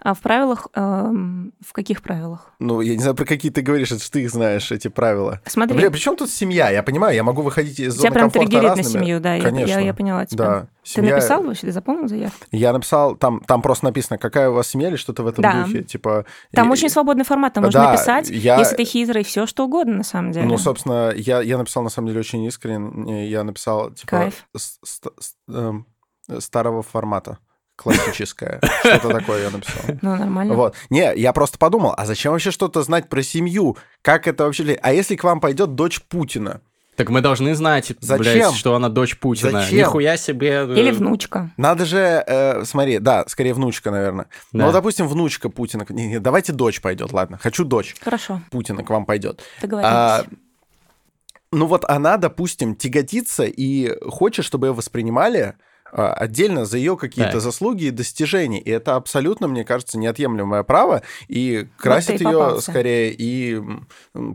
[0.00, 2.52] А в правилах, эм, в каких правилах?
[2.58, 5.40] Ну, я не знаю, про какие ты говоришь, это ты их знаешь, эти правила.
[5.46, 5.76] Смотри.
[5.78, 6.70] Бля, при чем тут семья?
[6.70, 9.42] Я понимаю, я могу выходить из Тебя зоны прям комфорта триггерит на семью, да, я-
[9.42, 9.70] Конечно.
[9.70, 10.44] я, я поняла тебя.
[10.44, 10.60] Да.
[10.60, 12.44] Ты Семья- написал вообще, ты заполнил заявку?
[12.50, 15.62] Я написал, там, там просто написано, какая у вас семья или что-то в этом Да.
[15.64, 15.82] духе.
[15.84, 19.46] Типа, Там и- очень свободный формат, там можно Да, написать, я- если ты хитрый, все
[19.46, 20.46] что угодно на самом деле.
[20.46, 23.28] Ну, собственно, я, я написал на самом деле очень искренне.
[23.28, 24.46] Я написал, типа, Кайф.
[24.56, 25.86] с- с- с- эм,
[26.40, 27.38] старого формата.
[27.82, 28.60] Классическое.
[28.80, 29.82] Что-то такое я написал.
[30.02, 30.54] Ну, нормально.
[30.54, 30.74] Вот.
[30.90, 33.76] Не, я просто подумал, а зачем вообще что-то знать про семью?
[34.02, 34.78] Как это вообще...
[34.82, 36.60] А если к вам пойдет дочь Путина?
[36.94, 38.18] Так мы должны знать, Зачем?
[38.22, 39.62] блядь, что она дочь Путина.
[39.62, 39.78] Зачем?
[39.78, 40.66] Нихуя себе.
[40.68, 41.50] э, Или внучка.
[41.56, 44.26] Надо же, э, смотри, да, скорее внучка, наверное.
[44.52, 44.66] Да.
[44.66, 45.86] Ну, допустим, внучка Путина.
[45.88, 47.38] Не, не, давайте дочь пойдет, ладно.
[47.42, 49.42] Хочу дочь Хорошо, Путина к вам пойдет.
[49.62, 49.90] договорились.
[49.90, 50.24] А,
[51.50, 55.54] ну вот она, допустим, тяготится и хочет, чтобы ее воспринимали
[55.92, 57.40] отдельно за ее какие-то Так.
[57.42, 58.60] заслуги и достижения.
[58.60, 61.02] И это абсолютно, мне кажется, неотъемлемое право.
[61.28, 62.70] И красит и ее попался.
[62.70, 63.60] скорее и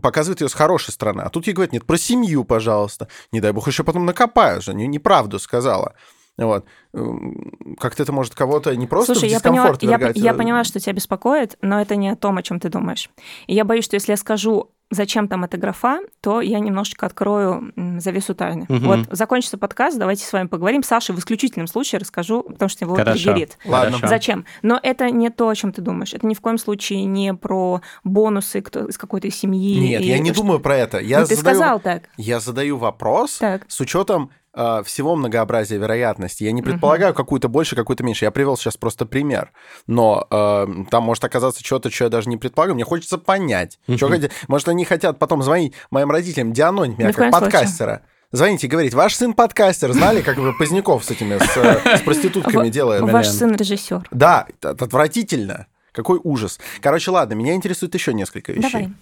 [0.02, 1.22] показывает ее с хорошей стороны.
[1.22, 3.08] А тут ей говорят, нет, про семью, пожалуйста.
[3.32, 4.74] Не дай бог, еще потом накопают же.
[4.74, 5.94] Не- Неправду сказала.
[6.36, 6.66] Вот.
[6.94, 10.34] М, Как-то это может кого-то не просто Слушай, в я поняла, дискомфорт я, я а-
[10.34, 13.10] поняла, что тебя беспокоит, но это не о том, о чем ты думаешь.
[13.48, 17.72] И я боюсь, что если я скажу, зачем там эта графа, то я немножечко открою
[17.98, 18.66] завесу тайны.
[18.68, 18.86] Мгм.
[18.86, 20.82] Вот закончится подкаст, давайте с вами поговорим.
[20.82, 23.24] Саше в исключительном случае расскажу, потому что его Хорошо.
[23.24, 23.58] триггерит.
[23.64, 23.96] Ладно.
[23.96, 24.08] Хорошо.
[24.08, 24.44] Зачем?
[24.62, 26.14] Но это не то, о чем ты думаешь.
[26.14, 29.78] Это ни в коем случае не про бонусы кто, из какой-то семьи.
[29.78, 30.98] Нет, я не что- думаю про это.
[30.98, 32.04] Я Ну, ты задаю- сказал так.
[32.16, 33.64] Я задаю вопрос Так.
[33.68, 36.44] с учетом э, всего многообразия вероятностей.
[36.44, 38.24] Я не предполагаю какую-то больше, какую-то меньше.
[38.24, 39.52] Я привел сейчас просто пример.
[39.86, 42.74] Но э, там может оказаться что-то, что я даже не предполагаю.
[42.74, 43.78] Мне хочется понять.
[43.86, 47.50] Хотят- Может, они хотят потом звонить моим родителям, дианонить меня Ни как коем случае.
[47.50, 48.02] подкастера.
[48.30, 52.00] Звоните и говорить, ваш сын подкастер, знали, как вы Поздняков с этими, с, э, с
[52.02, 53.00] проститутками делает?
[53.02, 54.06] Ваш сын режиссер.
[54.10, 55.66] Да, отвратительно.
[55.92, 56.60] Какой ужас.
[56.80, 58.70] Короче, ладно, меня интересует еще несколько вещей.
[58.70, 58.92] Давай.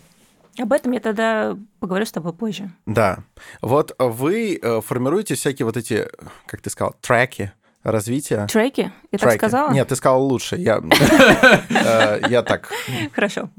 [0.59, 2.71] Об этом я тогда поговорю с тобой позже.
[2.87, 3.19] Да.
[3.63, 6.09] Вот вы э, формируете всякие вот эти,
[6.47, 8.47] как ты сказал, треки развития.
[8.47, 8.91] Треки?
[9.13, 9.37] Я так Треки.
[9.37, 9.73] сказала?
[9.73, 10.57] Нет, ты сказал лучше.
[10.57, 10.81] Я,
[11.71, 12.71] э, я так
[13.15, 13.51] Хорошо.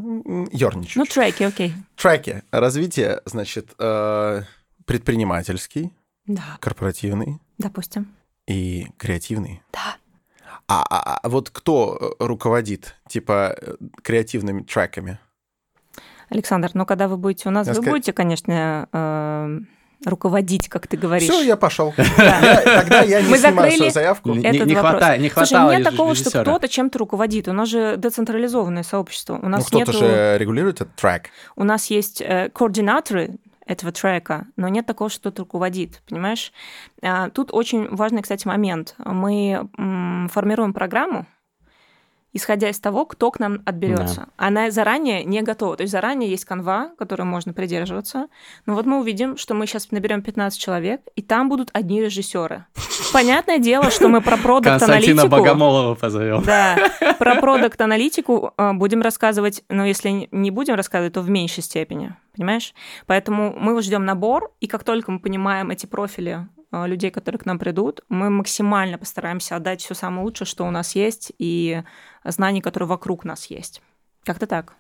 [0.52, 1.00] ерничаю.
[1.00, 1.74] Ну, треки, окей.
[1.96, 4.42] Треки развития, значит, э,
[4.86, 5.94] предпринимательский,
[6.26, 8.08] Да, корпоративный допустим.
[8.48, 9.62] и креативный.
[9.72, 9.98] Да.
[10.68, 13.56] А, а- а вот кто руководит, типа,
[14.04, 15.20] креативными треками?
[16.30, 19.60] Александр, ну когда вы будете у нас, Я вы ска- будете, конечно, э,
[20.06, 21.30] руководить, как ты говоришь.
[21.30, 21.94] Все, я пошел.
[21.96, 24.34] Тогда я не Мы снимаю свою заявку.
[24.34, 26.44] Не- не хватает- не Слушай, хватало нет такого, что режиссера.
[26.44, 27.48] кто-то чем-то руководит.
[27.48, 29.36] У нас же децентрализованное сообщество.
[29.38, 29.92] У Ну, нас кто-то нету...
[29.94, 31.30] же регулирует этот трек.
[31.56, 36.54] У нас есть э, координаторы этого трека, но нет такого, что кто-то руководит, понимаешь?
[37.02, 38.96] А, Тут очень важный, кстати, момент.
[38.98, 41.26] Мы м, формируем программу,
[42.34, 44.28] исходя из того, кто к нам отберется.
[44.38, 45.78] Она заранее не готова.
[45.78, 48.28] То есть заранее есть канва, которой можно придерживаться.
[48.66, 52.66] Но вот мы увидим, что мы сейчас наберем 15 человек, и там будут одни режиссеры.
[53.14, 55.28] Понятное дело, что мы про Константина продукт-аналитику...
[55.28, 56.44] Богомолова позовем.
[56.44, 56.78] Да,
[57.20, 62.74] про продукт-аналитику э, будем рассказывать, но если не- будем рассказывать, то в меньшей степени, понимаешь?
[63.06, 67.60] Поэтому мы ждем набор, и как только мы понимаем эти профили людей, которые к нам
[67.60, 71.84] придут, мы максимально постараемся отдать все самое лучшее, что у нас есть, и
[72.24, 73.82] знаний, которые вокруг нас есть.
[74.24, 74.76] Как-то так.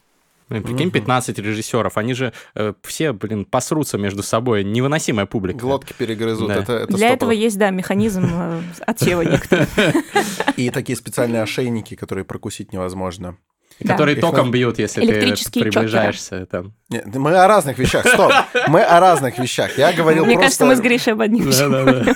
[0.50, 4.63] Блин, Прикинь, 15 режиссеров, они же э, все, блин, посрутся между собой.
[4.63, 5.60] Невыносимая публика.
[5.60, 6.47] Глотки перегрызут.
[6.47, 6.56] Да.
[6.56, 9.67] Это, это Для этого есть, да, механизм э, отсева некоторых.
[10.56, 13.38] И такие специальные ошейники, которые прокусить невозможно.
[13.80, 13.94] Да.
[13.94, 16.46] Которые Их током бьют, если ты приближаешься.
[16.48, 16.74] Там.
[16.90, 18.08] Нет, мы о разных вещах.
[18.08, 18.32] Стоп.
[18.68, 19.78] Мы о разных вещах.
[19.78, 20.46] Я говорил Мне просто...
[20.63, 21.70] кажется, мы с Гришей об одних вещах.
[21.70, 22.16] Да-да-да.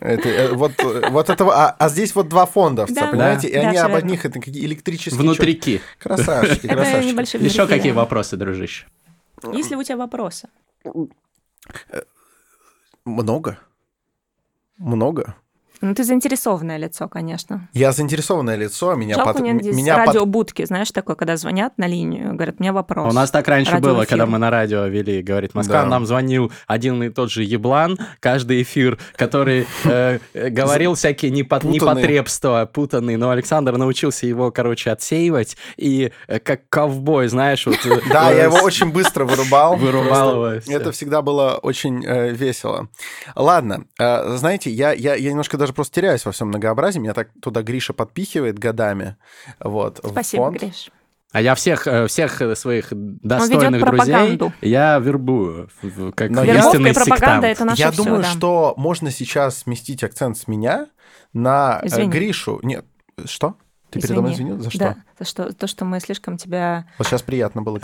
[0.00, 1.54] Это, э, вот, э, вот этого...
[1.56, 3.06] А, а здесь вот два фондовца, Да.
[3.08, 3.48] понимаете?
[3.48, 3.48] Да.
[3.48, 4.06] И Да, они всё об верно.
[4.06, 5.18] одних, это какие электрические...
[5.20, 5.78] Внутрики.
[5.78, 7.10] чё- Красавчики, Это красавчики.
[7.12, 7.98] небольшой Еще какие да.
[7.98, 8.86] вопросы, дружище?
[9.52, 10.48] Есть ли у тебя вопросы?
[13.04, 13.58] Много.
[14.78, 15.34] Много.
[15.80, 17.68] Ну, ты заинтересованное лицо, конечно.
[17.72, 19.40] Я заинтересованное лицо, меня Жалко, под...
[19.42, 22.72] у меня здесь меня под- радиобудки, знаешь, такое, когда звонят на линию, говорят, у меня
[22.72, 23.12] вопрос.
[23.12, 23.94] У нас так раньше Радиоэфир.
[23.96, 25.86] было, когда мы на радио вели, говорит Москва, Да.
[25.86, 31.64] нам звонил один и тот же еблан каждый эфир, который э, э, говорил всякие непот-
[31.64, 37.78] непотребства, путанные, но Александр научился его, короче, отсеивать, и э, как ковбой, знаешь, вот...
[37.86, 39.76] э, Да, я его очень быстро вырубал.
[39.76, 40.60] Вырубал его.
[40.66, 42.88] Это всегда было очень весело.
[43.36, 46.98] Ладно, знаете, я, я, я немножко даже просто теряюсь во всем многообразии.
[46.98, 49.16] Меня так туда Гриша подпихивает годами.
[49.60, 50.60] Вот, Спасибо, фонд.
[50.60, 50.90] Гриш.
[51.30, 55.68] А я всех, э, всех э, своих достойных друзей, я вербую,
[56.14, 57.44] как Но истинный и пропаганда сектант.
[57.44, 58.30] это наше я всё, думаю, да.
[58.30, 60.86] что можно сейчас сместить акцент с меня
[61.34, 62.08] на э, Извини.
[62.08, 62.60] Гришу.
[62.62, 62.86] Нет,
[63.26, 63.56] что?
[63.90, 64.58] Ты передо мной извинил?
[64.58, 64.78] За что?
[64.78, 66.86] Да, за что, то, что мы слишком тебя...
[66.98, 67.80] Вот сейчас приятно было.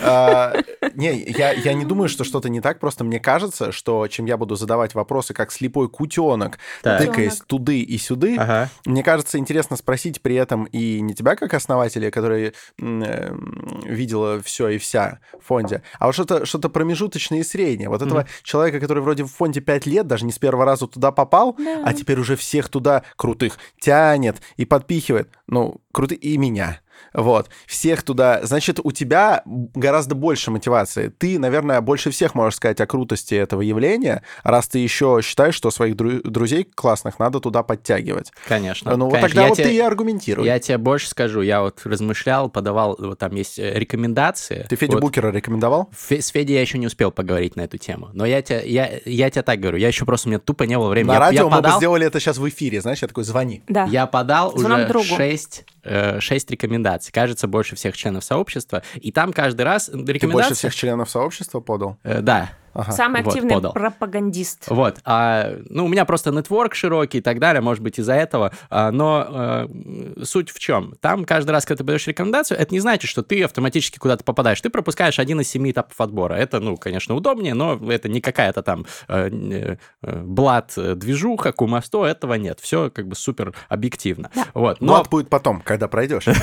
[0.00, 0.54] А,
[0.94, 4.54] не, я не думаю, что что-то не так, просто мне кажется, что чем я буду
[4.56, 8.38] задавать вопросы, как слепой кутенок, тыкаясь туды и сюды,
[8.84, 13.36] мне кажется, интересно спросить при этом и не тебя как основателя, который э,
[13.84, 17.88] видела все и вся в фонде, а вот что-то что промежуточное и среднее.
[17.88, 21.12] Вот этого человека, который вроде в фонде 5 лет, даже не с первого раза туда
[21.12, 25.28] попал, а теперь уже всех туда крутых тянет и подпихивает.
[25.46, 26.80] Ну, круто и меня.
[27.12, 27.48] Вот.
[27.66, 28.40] Всех туда...
[28.44, 31.08] Значит, у тебя гораздо больше мотивации.
[31.08, 35.70] Ты, наверное, больше всех можешь сказать о крутости этого явления, раз ты еще считаешь, что
[35.70, 38.32] своих дру- друзей классных надо туда подтягивать.
[38.46, 38.96] Конечно.
[38.96, 40.46] Ну, вот тогда я вот тебе, ты и аргументируй.
[40.46, 41.40] Я тебе больше скажу.
[41.40, 42.96] Я вот размышлял, подавал...
[42.98, 44.66] Вот там есть э, рекомендации.
[44.68, 45.02] Ты Федю вот.
[45.02, 45.90] Букера рекомендовал?
[45.96, 48.10] С Федей я еще не успел поговорить на эту тему.
[48.12, 49.78] Но я тебе, я, я тебе так говорю.
[49.78, 50.28] Я еще просто...
[50.28, 51.08] У меня тупо не было времени.
[51.08, 51.72] На я, радио я мы подал...
[51.72, 52.80] бы сделали это сейчас в эфире.
[52.80, 53.62] Знаешь, я такой, звони.
[53.68, 53.84] Да.
[53.84, 55.16] Я подал Звонок уже другу.
[55.16, 57.12] 6, э, 6 рекомендаций.
[57.12, 58.82] Кажется, больше всех членов сообщества.
[58.94, 60.18] И там каждый раз рекомендации...
[60.18, 61.98] Ты больше всех членов сообщества подал?
[62.02, 62.50] Э, да.
[62.74, 62.92] Ага.
[62.92, 63.72] Самый Вот, активный подал.
[63.72, 64.64] пропагандист.
[64.68, 64.98] Вот.
[65.04, 68.52] А, ну, у меня просто нетворк широкий и так далее, может быть, из-за этого.
[68.70, 70.94] А, но э, суть в чем?
[71.00, 74.60] Там каждый раз, когда ты подаешь рекомендацию, это не значит, что ты автоматически куда-то попадаешь.
[74.60, 76.34] Ты пропускаешь один из семи этапов отбора.
[76.34, 79.76] Это, ну, конечно, удобнее, но это не какая-то там э, э,
[80.22, 82.60] блат движуха, кумасто, этого нет.
[82.60, 84.30] Все как бы супер объективно.
[84.34, 84.46] Да.
[84.54, 84.80] Вот.
[84.80, 86.26] Но Но это будет потом, когда пройдешь.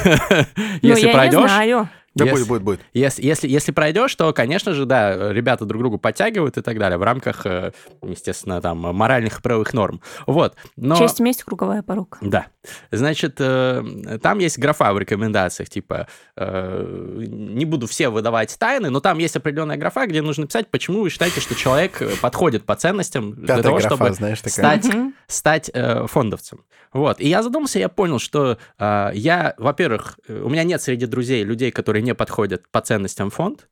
[0.81, 1.85] Ну, если я пройдешь...
[2.15, 2.79] Да Если- будет, будет, будет.
[2.93, 6.97] Если, если, если пройдешь, то, конечно же, да, ребята друг другу подтягивают и так далее
[6.97, 10.01] в рамках, э, естественно, там, моральных и правовых норм.
[10.25, 10.55] Вот.
[10.77, 10.95] Но...
[10.95, 12.17] Честь, месть, круговая порука.
[12.21, 12.45] Да.
[12.89, 19.01] Значит, э, там есть графа в рекомендациях, типа, э, не буду все выдавать тайны, но
[19.01, 23.33] там есть определенная графа, где нужно писать, почему вы считаете, что человек подходит по ценностям
[23.33, 24.81] для того, графа, чтобы знаешь, такая.
[24.81, 24.95] стать,
[25.27, 25.71] стать
[26.09, 26.61] фондовцем.
[26.93, 27.19] Вот.
[27.19, 32.04] И я задумался, я понял, что я, во-первых, у меня нет среди друзей людей, которые
[32.05, 33.67] не подходят по ценностям фонд.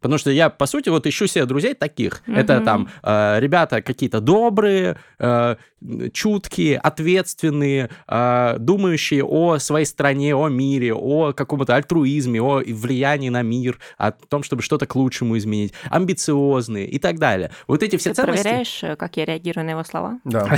[0.00, 2.22] Потому что я, по сути, вот ищу себе друзей таких.
[2.26, 2.64] Это Мгм.
[2.64, 5.54] там э, ребята какие-то добрые, э,
[6.12, 13.42] чуткие, ответственные, э, думающие о своей стране, о мире, о каком-то альтруизме, о влиянии на
[13.42, 17.52] мир, о том, чтобы что-то к лучшему изменить, амбициозные и так далее.
[17.68, 18.42] Вот эти все Ты ценности...
[18.42, 20.18] проверяешь, э, как я реагирую на его слова?
[20.24, 20.48] Да,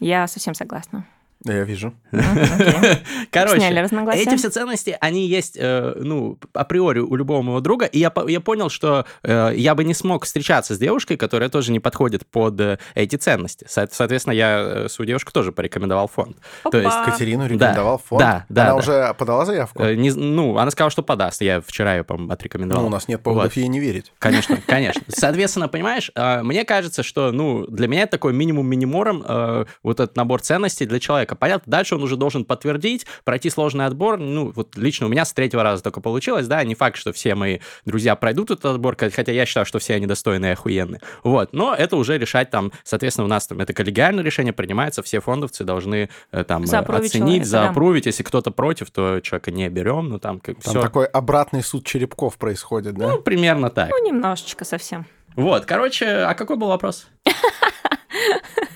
[0.00, 1.06] Я совсем согласна.
[1.40, 1.94] Да, я вижу.
[2.12, 2.98] Окей.
[3.30, 4.22] Короче, Сняли разногласия.
[4.22, 8.40] эти все ценности, они есть, э, ну, априори у любого моего друга, и я, я
[8.40, 12.60] понял, что э, я бы не смог встречаться с девушкой, которая тоже не подходит под
[12.60, 13.66] э, эти ценности.
[13.68, 16.36] Со- Соответственно, я э, свою девушку тоже порекомендовал фонд.
[16.70, 17.10] То есть, Опа.
[17.12, 18.20] Катерину рекомендовал фонд.
[18.20, 18.76] да, да, Она да.
[18.76, 19.82] уже подала заявку?
[19.82, 21.42] э, не ну, она сказала, что подаст.
[21.42, 22.82] Я вчера ее, по-моему, отрекомендовал.
[22.82, 23.56] Ну, у нас нет поводов Вот.
[23.56, 24.12] ей не верить.
[24.18, 25.02] Конечно, конечно.
[25.08, 30.00] Соответственно, понимаешь, э, мне кажется, что, ну, для меня это такой минимум минимором э, вот
[30.00, 31.25] этот набор ценностей для человека.
[31.34, 34.18] Понятно, дальше он уже должен подтвердить, пройти сложный отбор.
[34.18, 37.34] Ну, вот лично у меня с третьего раза только получилось, да, не факт, что все
[37.34, 41.00] мои друзья пройдут этот отбор, хотя я считаю, что все они достойные и охуенные.
[41.24, 45.20] Вот, но это уже решать там, соответственно, у нас там это коллегиальное решение принимается, все
[45.20, 48.08] фондовцы должны э, там э, Заапрувить оценить, человека, да.
[48.08, 50.82] если кто-то против, то человека не берем, ну там как Там все.
[50.82, 53.08] такой обратный суд черепков происходит, да?
[53.08, 53.90] Ну, примерно так.
[53.90, 55.06] Ну, немножечко совсем.
[55.34, 57.08] Вот, короче, а какой был вопрос?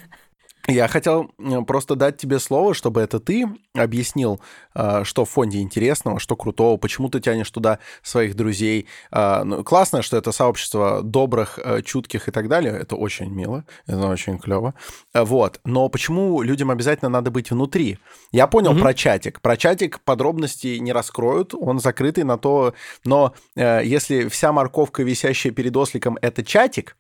[0.71, 4.41] Я хотел э, просто дать тебе слово, чтобы это ты объяснил,
[4.75, 8.87] э, что в фонде интересного, что крутого, почему ты тянешь туда своих друзей.
[9.11, 12.73] А, ну, Классно, что это сообщество добрых, э, чутких и так далее.
[12.73, 14.75] Это очень мило, это очень клево.
[15.13, 15.61] Э, Вот.
[15.65, 17.99] Но почему людям обязательно надо быть внутри?
[18.31, 18.83] Я понял Мгм.
[18.83, 19.41] про чатик.
[19.41, 22.75] Про чатик подробности не раскроют, он закрытый на то.
[23.05, 26.97] Но э, если вся морковка, висящая перед осликом, это чатик,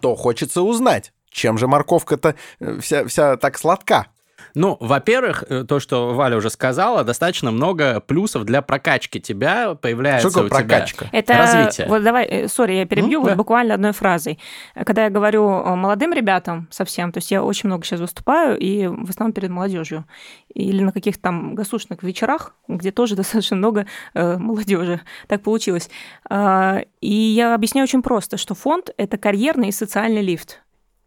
[0.00, 4.06] то хочется узнать, чем же морковка-то э, вся, вся так сладка.
[4.54, 10.30] Ну, во-первых, э, то, что Валя уже сказала, достаточно много плюсов для прокачки тебя появляется
[10.30, 10.76] Что такое у тебя.
[10.76, 11.06] прокачка?
[11.12, 11.86] Это Развитие.
[11.88, 13.36] Вот давай, э, сори, я перебью Ну, вот да.
[13.36, 14.38] буквально одной фразой.
[14.74, 18.86] Когда я говорю э, молодым ребятам совсем, то есть я очень много сейчас выступаю, и
[18.86, 20.06] в основном перед молодежью.
[20.54, 25.02] Или на каких-то там государственных вечерах, где тоже достаточно много молодежи.
[25.28, 25.90] Так получилось.
[26.30, 30.62] А, И я объясняю очень просто, что фонд– это карьерный и социальный лифт.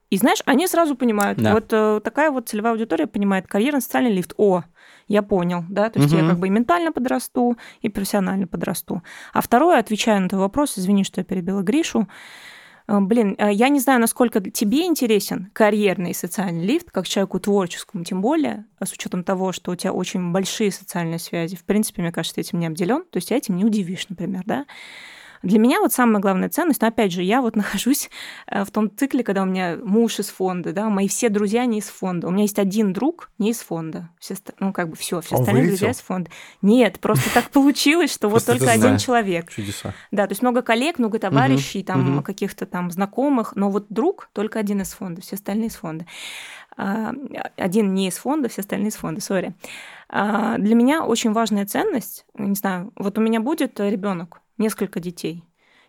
[0.10, 1.54] И знаешь, они сразу понимают, Да.
[1.54, 4.34] вот э, такая вот целевая аудитория понимает карьерный социальный лифт.
[4.38, 4.64] О,
[5.08, 6.30] я понял, да, то есть я Мгм.
[6.30, 9.04] как бы и ментально подрасту, и профессионально подрасту.
[9.34, 12.08] А второе, отвечая на твой вопрос, извини, что я перебила Гришу,
[12.88, 17.40] э, Блин, э, я не знаю, насколько тебе интересен карьерный и социальный лифт, как человеку
[17.40, 21.56] творческому, тем более, а с учетом того, что у тебя очень большие социальные связи.
[21.56, 24.42] В принципе, мне кажется, ты этим не обделен, то есть тебя этим не удивишь, например,
[24.48, 24.66] да.
[25.42, 28.10] Для меня вот самая главная ценность, но опять же, я вот нахожусь
[28.48, 31.80] э, в том цикле, когда у меня муж из фонда, да, мои все друзья не
[31.80, 32.28] из фонда.
[32.28, 34.10] У меня есть один друг не из фонда.
[34.20, 35.78] Все, ну, как бы все, все Он остальные вылетел?
[35.78, 36.32] друзья из фонда.
[36.62, 39.50] Нет, просто так получилось, что вот только один человек.
[39.52, 39.94] Чудеса.
[40.12, 44.60] Да, то есть много коллег, много товарищей, там каких-то там знакомых, но вот друг только
[44.60, 46.06] один из фонда, все остальные из фонда.
[46.78, 47.14] А,
[47.58, 49.54] Один не из фонда, все остальные из фонда, сори.
[50.08, 55.44] А, Для меня очень важная ценность, не знаю, вот у меня будет ребенок, несколько детей,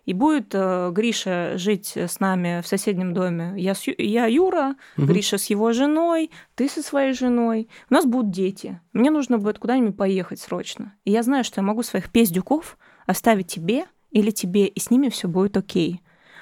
[0.07, 3.53] и будет э, Гриша жить с нами в соседнем доме.
[3.57, 5.07] Я, с я Юра, Мгм.
[5.09, 7.69] Гриша с его женой, ты со своей женой.
[7.91, 8.81] У нас будут дети.
[8.95, 10.95] Мне нужно будет куда-нибудь поехать срочно.
[11.05, 15.11] И я знаю, что я могу своих пиздюков оставить тебе или тебе, и с ними
[15.11, 16.01] все будет окей.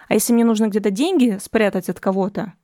[0.09, 2.55] А если мне нужно где-то деньги спрятать от кого-то,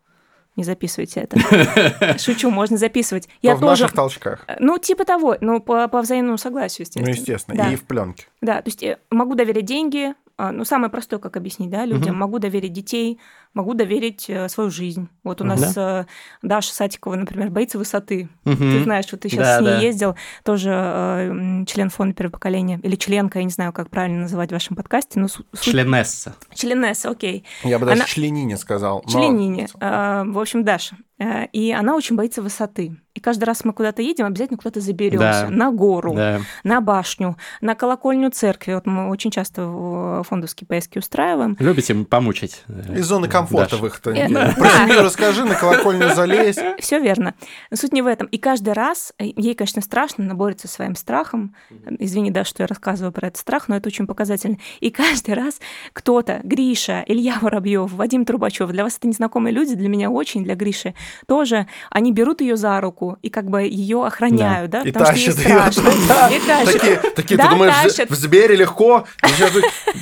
[0.57, 2.19] не записывайте это.
[2.19, 3.29] Шучу, можно записывать.
[3.43, 3.83] Я в тоже...
[3.83, 4.47] наших толчках.
[4.61, 7.07] Ну, типа того, ну, по, по взаимному согласию, естественно.
[7.07, 7.57] Ну, естественно.
[7.57, 7.73] Да.
[7.73, 8.27] И в пленке.
[8.41, 12.13] Да, то есть э, могу доверить деньги, а, ну, самое простое, как объяснить, да, людям.
[12.13, 12.19] Мгм.
[12.19, 13.21] Могу доверить детей,
[13.55, 15.09] могу доверить э, свою жизнь.
[15.23, 16.07] Вот у нас э,
[16.43, 18.29] Даша Сатикова, например, боится высоты.
[18.45, 18.83] Ты Мгм.
[18.85, 19.79] знаешь, вот ты сейчас Да, с ней да.
[19.81, 24.51] ездил, тоже э, член фонда первого поколения, или членка, я не знаю, как правильно называть
[24.51, 26.35] в вашем подкасте, но су- суть- Членесса.
[26.55, 27.45] членесса, окей.
[27.63, 29.03] Я бы даже Она- членине сказал.
[29.07, 29.69] но- Членине.
[29.81, 30.97] э, В общем, Даша.
[31.19, 32.97] Э, И она очень боится высоты.
[33.15, 35.47] И каждый раз мы куда-то едем, обязательно куда-то заберемся.
[35.49, 35.51] Да.
[35.51, 36.41] На гору, Да.
[36.65, 38.75] на башню, на колокольню церкви.
[38.75, 41.57] Вот мы очень часто в- фондовские поездки устраиваем.
[41.61, 42.65] Любите помучить.
[42.69, 43.83] э, Из зоны комфорта Дашу.
[43.83, 44.11] выхода.
[44.11, 44.71] Э, Про да.
[44.87, 46.57] семью расскажи, на колокольню залезь.
[46.81, 47.35] Все верно.
[47.71, 48.27] Но Суть не в этом.
[48.27, 51.55] И каждый раз, э, ей, конечно, страшно, она борется со своим страхом.
[52.01, 54.59] Извини, да, что я рассказываю про этот страх, но это очень показательно.
[54.81, 55.61] И каждый раз
[55.93, 60.57] кто-то, Гриша, Илья Воробьев, Вадим Трубачев, для вас это незнакомые люди, для меня очень, для
[60.57, 60.95] Гриши
[61.29, 65.31] тоже, они берут ее за руку и как бы ее охраняют, да, И потому что
[65.31, 65.91] ей тащат ее страшно.
[66.03, 66.29] туда.
[66.29, 66.73] И тащат.
[66.81, 68.11] Такие, такие, Да, ты думаешь, тащат.
[68.11, 69.05] в Сбере легко?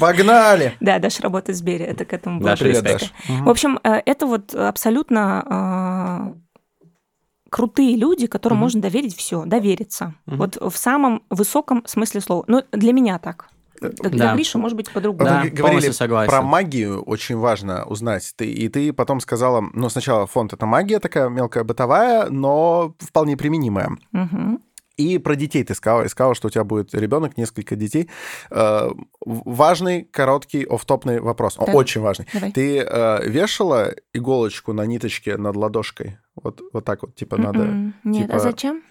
[0.00, 0.76] Погнали.
[0.80, 2.82] Да, Даша работает в Сбере, это к этому было Даша.
[2.82, 3.06] Даша.
[3.28, 6.34] В общем, э, это вот абсолютно
[6.82, 6.88] э,
[7.50, 8.62] крутые люди, которым Мгм.
[8.64, 10.14] можно доверить все, довериться.
[10.26, 10.36] Мгм.
[10.38, 12.44] Вот в самом высоком смысле слова.
[12.46, 13.48] Ну, для меня так.
[13.90, 14.34] Для Да.
[14.34, 15.24] Гриши может быть по-другому.
[15.28, 16.30] Да, говорили согласен.
[16.30, 18.32] про магию, очень важно узнать.
[18.36, 23.36] Ты, и ты потом сказала, ну, сначала фонд— это магия такая мелкая бытовая, но вполне
[23.36, 23.96] применимая.
[24.12, 24.62] Мгм.
[24.96, 28.08] И про детей ты сказала, сказала, что у тебя будет ребенок, несколько детей.
[28.50, 28.90] Э,
[29.24, 31.54] важный, короткий, офтопный вопрос.
[31.54, 31.74] Так.
[31.74, 32.26] Очень важный.
[32.32, 32.52] Давай.
[32.52, 36.18] Ты э, вешала иголочку на ниточке над ладошкой?
[36.34, 37.60] Вот, вот так вот, типа, надо...
[37.60, 37.94] М-м.
[38.04, 38.82] Нет, типа, а зачем?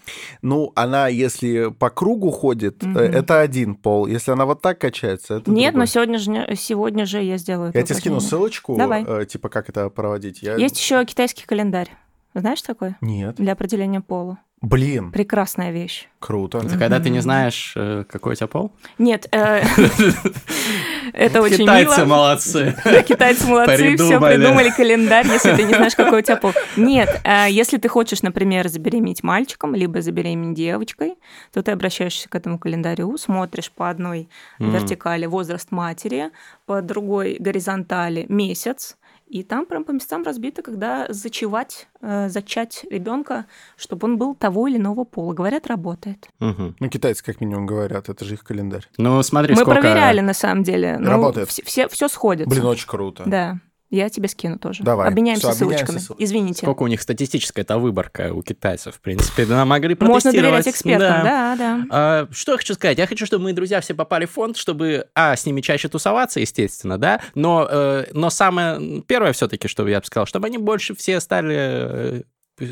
[0.44, 2.98] Ну, она, если по кругу ходит, Мгм.
[2.98, 4.06] это один пол.
[4.06, 5.80] Если она вот так качается, это Нет, другой.
[5.80, 9.04] но сегодня же, сегодня же я сделаю это Я тебе скину ссылочку, Давай.
[9.08, 10.44] э, типа, как это проводить.
[10.44, 10.56] Я...
[10.56, 11.90] Есть еще китайский календарь.
[12.34, 12.96] Знаешь такой?
[13.02, 13.36] Нет.
[13.36, 14.40] Для определения пола.
[14.62, 16.08] Блин, Прекрасная вещь.
[16.20, 16.60] круто.
[16.60, 18.72] Это когда ты не знаешь, э, какой у тебя пол?
[19.00, 19.64] Нет, э,
[21.14, 22.06] это очень Китайцы мило.
[22.06, 22.76] молодцы.
[22.86, 24.70] Да, китайцы молодцы, все Придумали.
[24.70, 26.52] календарь, если ты не знаешь, какой у тебя пол.
[26.78, 31.16] Нет, э, если ты хочешь, например, забеременеть мальчиком, либо забеременеть девочкой,
[31.52, 36.30] то ты обращаешься к этому календарю, смотришь по одной вертикали возраст матери,
[36.68, 38.98] по другой горизонтали месяц,
[39.32, 43.46] и там прям по местам разбито, когда зачевать, э, зачать ребенка,
[43.78, 45.34] чтобы он был того или иного пола.
[45.34, 46.28] Говорят, работает.
[46.40, 46.76] Мгм.
[46.78, 48.88] Ну, китайцы как минимум говорят, это же их календарь.
[48.98, 49.80] Ну, смотри, Мы сколько...
[49.80, 50.98] проверяли на самом деле.
[51.00, 51.48] Ну, Работает.
[51.48, 52.50] Все, все, все сходится.
[52.50, 53.24] Блин, очень круто.
[53.26, 53.60] Да.
[53.92, 54.84] Я тебе скину тоже.
[54.84, 55.10] Давай.
[55.10, 55.98] Обменяемся обменяемся ссылочками.
[55.98, 56.60] ссыл- Извините.
[56.66, 59.46] Сколько у них статистическая эта выборка у китайцев, в принципе.
[59.46, 60.44] Да, могли Можно протестировать.
[60.44, 61.86] доверять экспертам, да, да.
[61.90, 62.98] А, что я хочу сказать?
[62.98, 66.40] Я хочу, чтобы мои друзья все попали в фонд, чтобы, а, с ними чаще тусоваться,
[66.40, 70.96] естественно, да, но, э, но самое первое все-таки, что я бы сказал, чтобы они больше
[70.96, 72.22] все стали э,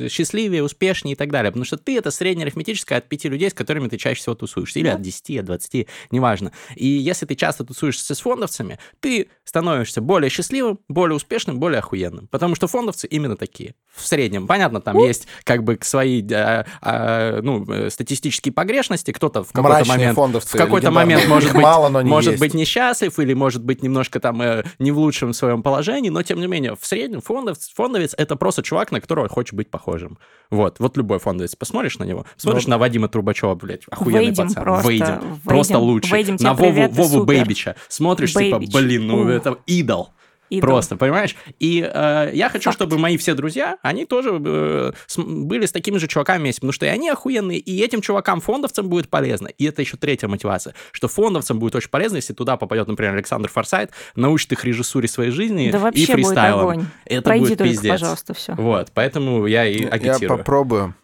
[0.10, 1.52] счастливее, успешнее и так далее.
[1.52, 4.80] Потому что ты это среднеарифметическое от пяти людей, с которыми ты чаще всего тусуешься.
[4.80, 4.96] Или Да.
[4.96, 6.52] от 10, от 20, неважно.
[6.76, 12.28] И если ты часто тусуешься с фондовцами, ты становишься более счастливым, более успешным, более охуенным.
[12.28, 13.76] Потому что фондовцы именно такие.
[13.96, 14.48] В среднем.
[14.48, 19.12] Понятно, там есть как бы свои э, э, ну, э, статистические погрешности.
[19.12, 22.32] Кто-то в какой-то Мрачные момент фондовцы в какой-то момент может быть, мало, но они может
[22.32, 22.42] есть.
[22.42, 26.40] быть несчастлив или может быть немножко там э, не в лучшем своем положении, но тем
[26.40, 30.18] не менее в среднем фондовец, фондовец это просто чувак, на которого хочешь быть похожим.
[30.52, 34.48] Вот, вот любой фондовец, посмотришь на него, смотришь Ну, на Вадима Трубачева, блядь, охуенный Вейдим
[34.48, 36.16] пацан, просто, Вейдим, Вейдим, просто лучше.
[36.16, 37.24] Вейдим, на Вову, привет, Вову.
[37.24, 38.70] Бейбича смотришь, Бейбич.
[38.70, 39.30] типа, блин, ну Ух.
[39.30, 40.10] это идол.
[40.50, 40.68] Идол.
[40.70, 41.36] Просто, понимаешь?
[41.60, 42.76] И э, я хочу, Факт.
[42.78, 46.74] чтобы мои все друзья, они тоже э, с- были с такими же чуваками вместе, потому
[46.74, 49.48] что и они охуенные, и этим чувакам, фондовцам будет полезно.
[49.48, 53.50] И это еще третья мотивация, что фондовцам будет очень полезно, если туда попадет, например, Александр
[53.50, 56.60] Форсайт, научит их режиссуре своей жизни Да и вообще будет фристайлом.
[56.62, 56.86] огонь.
[57.06, 57.92] Это Пройди будет только, пиздец.
[57.92, 58.54] пожалуйста, все.
[58.56, 60.38] Вот, поэтому я и Ну, Я агитирую.
[60.40, 60.96] попробую.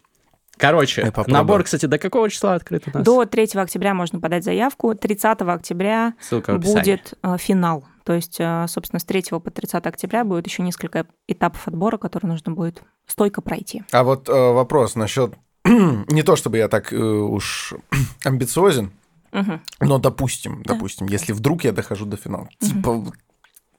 [0.58, 3.04] Короче, набор, кстати, до какого числа открыт у нас?
[3.04, 4.94] До 3 октября можно подать заявку.
[4.94, 6.14] 30 октября
[6.48, 7.84] будет э, финал.
[8.06, 12.30] То есть, э, собственно, с 3 по 30 октября будет еще несколько этапов отбора, которые
[12.30, 13.82] нужно будет стойко пройти.
[13.90, 15.34] А вот э, вопрос насчет...
[15.64, 17.74] Не то чтобы я так э, уж
[18.24, 18.92] амбициозен,
[19.32, 19.60] угу.
[19.80, 20.74] но допустим, да.
[20.74, 22.66] допустим, если вдруг я дохожу до финала, угу.
[22.68, 23.04] типа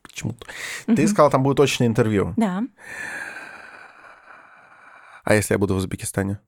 [0.01, 0.45] почему-то.
[0.87, 0.97] Угу.
[0.97, 2.33] Ты сказал, там будет точное интервью.
[2.35, 2.63] Да.
[5.23, 6.39] А если я буду в Узбекистане?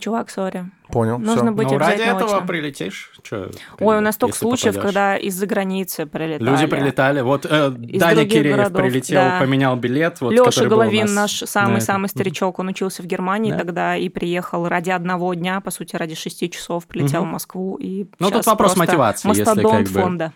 [0.00, 0.64] Чувак, сори.
[0.88, 1.18] Понял.
[1.18, 1.52] Нужно все.
[1.52, 2.46] быть ну, ради этого очно.
[2.46, 3.12] прилетишь.
[3.22, 4.94] Че, Ой, у нас столько случаев, попадешь.
[4.94, 6.50] когда из-за границы прилетали.
[6.50, 7.20] Люди прилетали.
[7.20, 8.82] Вот э, Даня Киреев городов.
[8.82, 9.38] прилетел, да.
[9.38, 10.20] поменял билет.
[10.20, 13.58] Вот, Леша Головин, наш самый-самый старичок, он учился в Германии да?
[13.58, 17.28] тогда и приехал ради одного дня, по сути, ради шести часов, прилетел угу.
[17.28, 17.76] в Москву.
[17.76, 19.28] И ну, тут вопрос мотивации.
[19.28, 20.00] Мастодонт если как бы...
[20.00, 20.32] фонда.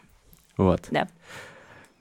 [0.56, 0.82] Вот.
[0.92, 1.08] Да.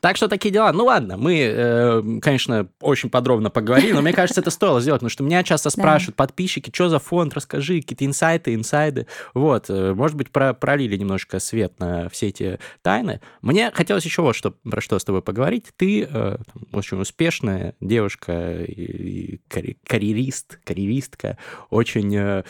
[0.04, 0.74] Так что такие дела.
[0.74, 5.10] Ну ладно, мы, э, конечно, очень подробно поговорили, но мне кажется, это стоило сделать, потому
[5.10, 9.08] что меня часто спрашивают подписчики, что за фонд, расскажи, какие-то инсайты, инсайды.
[9.34, 13.22] Вот, э, может быть, про пролили немножко свет на все эти тайны.
[13.41, 15.68] Мне хотелось еще вот что, про что с тобой поговорить.
[15.78, 16.38] Ты э,
[16.74, 19.41] очень успешная девушка, и, и
[19.88, 21.38] карьерист, карьеристка,
[21.70, 22.43] очень э,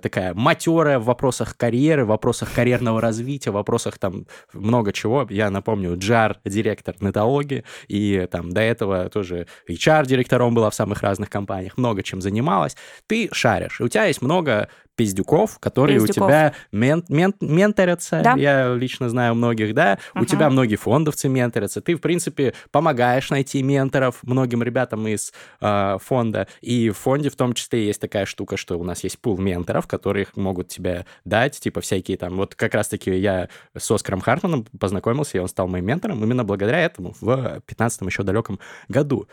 [0.00, 5.26] такая матерая в вопросах карьеры, в вопросах карьерного развития, в вопросах там много чего.
[5.28, 11.02] Я напомню, Джар, директор директор нетологии, и там до этого тоже HR-директором была в самых
[11.02, 12.76] разных компаниях, много чем занималась.
[13.06, 16.24] Ты шаришь, и у тебя есть много пиздюков, которые Пиздюков.
[16.24, 18.20] у тебя мен, мен, менторятся.
[18.22, 18.34] Да.
[18.36, 19.98] Я лично знаю многих, да.
[20.14, 20.22] Uh-huh.
[20.22, 21.80] У тебя многие фондовцы менторятся.
[21.80, 26.46] Ты, в принципе, помогаешь найти менторов многим ребятам из э, фонда.
[26.60, 29.86] И в фонде в том числе есть такая штука, что у нас есть пул менторов,
[29.86, 32.36] которые могут тебе дать, типа всякие там...
[32.36, 36.80] Вот как раз-таки я с Оскаром Хартманом познакомился, и он стал моим ментором именно благодаря
[36.80, 39.26] этому в 15 еще далеком году.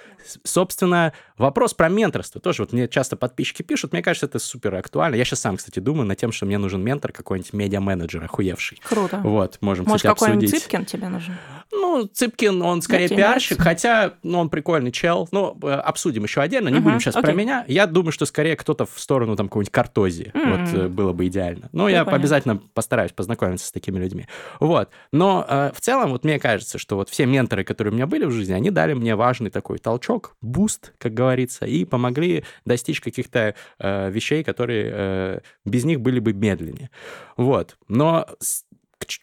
[0.44, 5.16] Собственно, вопрос про менторство тоже вот мне часто подписчики пишут, мне кажется, это супер актуально.
[5.16, 8.80] Я сейчас сам, кстати, думаю над тем, что мне нужен ментор какой-нибудь медиа-менеджер охуевший.
[8.84, 9.20] Круто.
[9.24, 11.36] Вот, можем, Может, кстати, какой-нибудь Цыпкин тебе нужен?
[11.72, 15.28] Ну, Цыпкин, он скорее Мне пиарщик, хотя ну, он прикольный чел.
[15.32, 17.22] Ну, э, обсудим еще отдельно, не uh-huh, будем сейчас okay.
[17.22, 17.64] про меня.
[17.68, 20.32] Я думаю, что скорее кто-то в сторону там какой-нибудь картози.
[20.34, 20.50] Mm-hmm.
[20.50, 21.70] Вот э, было бы идеально.
[21.72, 24.28] Но я, я обязательно постараюсь познакомиться с такими людьми.
[24.60, 24.90] Вот.
[25.12, 28.26] Но э, в целом, вот мне кажется, что вот все менторы, которые у меня были
[28.26, 33.56] в жизни, они дали мне важный такой толчок, boost, как говорится, и помогли достичь каких-то
[33.80, 36.90] э, вещей, которые э, без них были бы медленнее.
[37.38, 37.78] Вот.
[37.88, 38.28] Но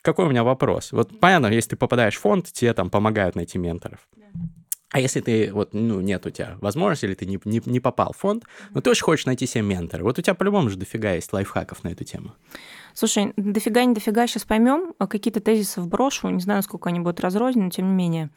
[0.03, 0.93] какой у меня вопрос?
[0.93, 4.09] Вот понятно, если ты попадаешь в фонд, тебе там помогают найти менторов.
[4.93, 8.13] А если ты, вот, ну, нет у тебя возможности, или ты не, не, не попал
[8.13, 10.05] в фонд, но ты очень хочешь найти себе ментора.
[10.05, 12.33] Вот у тебя по-любому же дофига есть лайфхаков на эту тему.
[12.95, 17.65] Слушай, дофига, не дофига, сейчас поймем, какие-то тезисы вброшу, не знаю, сколько они будут разрознены,
[17.65, 18.31] но тем не менее.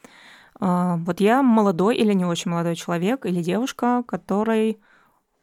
[0.59, 4.80] А, вот я молодой или не очень молодой человек, или девушка, который,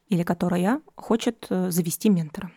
[0.09, 2.51] или которая хочет э, завести ментора.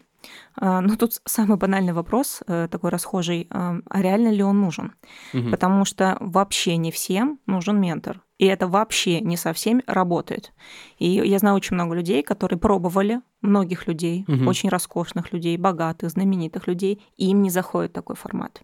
[0.55, 4.93] А, ну, тут самый банальный вопрос, э, такой расхожий, а, а реально ли он нужен?
[5.33, 5.51] Угу.
[5.51, 8.21] Потому что вообще не всем нужен ментор.
[8.37, 10.53] И это вообще не со всеми работает.
[10.97, 14.49] И я знаю очень много людей, которые пробовали, многих людей, угу.
[14.49, 18.61] очень роскошных людей, богатых, знаменитых людей, и им не заходит такой формат.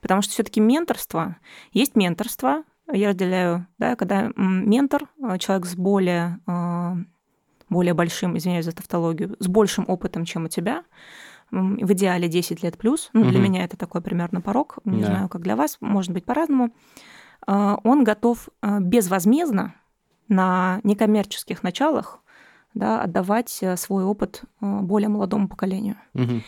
[0.00, 1.36] Потому что все-таки менторство,
[1.72, 6.96] есть менторство, я разделяю, да, когда ментор, э, человек с более а,
[7.68, 10.84] более большим, извиняюсь за тавтологию, с большим опытом, чем у тебя,
[11.50, 13.30] в идеале 10 лет плюс, ну, угу.
[13.30, 15.06] для меня это такой примерно порог, не да.
[15.06, 16.72] знаю, как для вас, может быть по-разному,
[17.46, 19.74] а, он готов а, безвозмездно
[20.28, 22.20] на некоммерческих началах
[22.74, 25.96] да, отдавать э, свой опыт а, более молодому поколению.
[26.14, 26.42] Угу.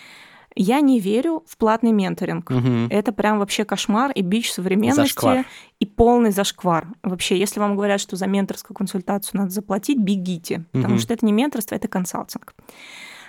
[0.54, 2.50] Я не верю в платный менторинг.
[2.50, 2.88] Угу.
[2.90, 5.46] Это прям вообще кошмар и бич современности зашквар.
[5.78, 6.88] и полный зашквар.
[7.02, 11.00] Вообще, если вам говорят, что за менторскую консультацию надо заплатить, бегите, потому угу.
[11.00, 12.54] что это не менторство, это консалтинг.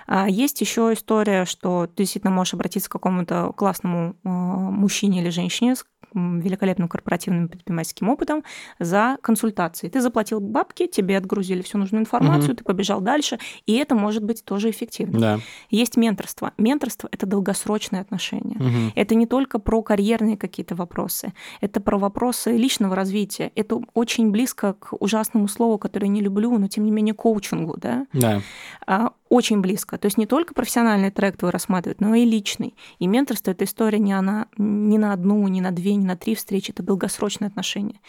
[0.07, 5.29] А, есть еще история, что ты действительно можешь обратиться к какому-то классному а, мужчине или
[5.29, 5.75] женщине
[6.13, 8.43] великолепным корпоративным предпринимательским опытом
[8.79, 9.89] за консультации.
[9.89, 12.57] Ты заплатил бабки, тебе отгрузили всю нужную информацию, угу.
[12.57, 15.19] ты побежал дальше, и это может быть тоже эффективно.
[15.19, 15.39] Да.
[15.69, 16.53] Есть менторство.
[16.57, 18.57] Менторство это долгосрочные отношения.
[18.57, 18.93] Угу.
[18.95, 23.51] Это не только про карьерные какие-то вопросы, это про вопросы личного развития.
[23.55, 27.77] Это очень близко к ужасному слову, которое я не люблю, но тем не менее коучингу,
[27.77, 28.05] да.
[28.13, 28.41] Да.
[28.87, 29.97] А, очень близко.
[29.97, 32.75] То есть не только профессиональный трек твой рассматривать, но и личный.
[32.97, 36.35] И менторство— это история не, она, не на одну, не на две, не на три
[36.35, 37.99] встречи, это долгосрочные отношения.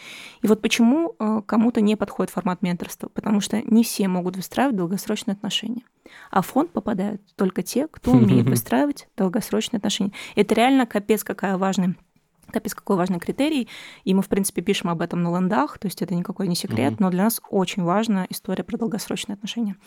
[0.41, 4.75] И вот почему э, кому-то не подходит формат менторства, потому что не все могут выстраивать
[4.75, 5.83] долгосрочные отношения.
[6.29, 10.11] А в фонд попадают только те, кто умеет выстраивать долгосрочные отношения.
[10.35, 11.95] Это реально капец какая важная
[12.51, 13.67] Капец, какой важный критерий.
[14.03, 16.93] И мы, в принципе, пишем об этом на лендах, то есть это никакой не секрет,
[16.93, 16.97] mm-hmm.
[16.99, 19.77] но для нас очень важна история про долгосрочные отношения.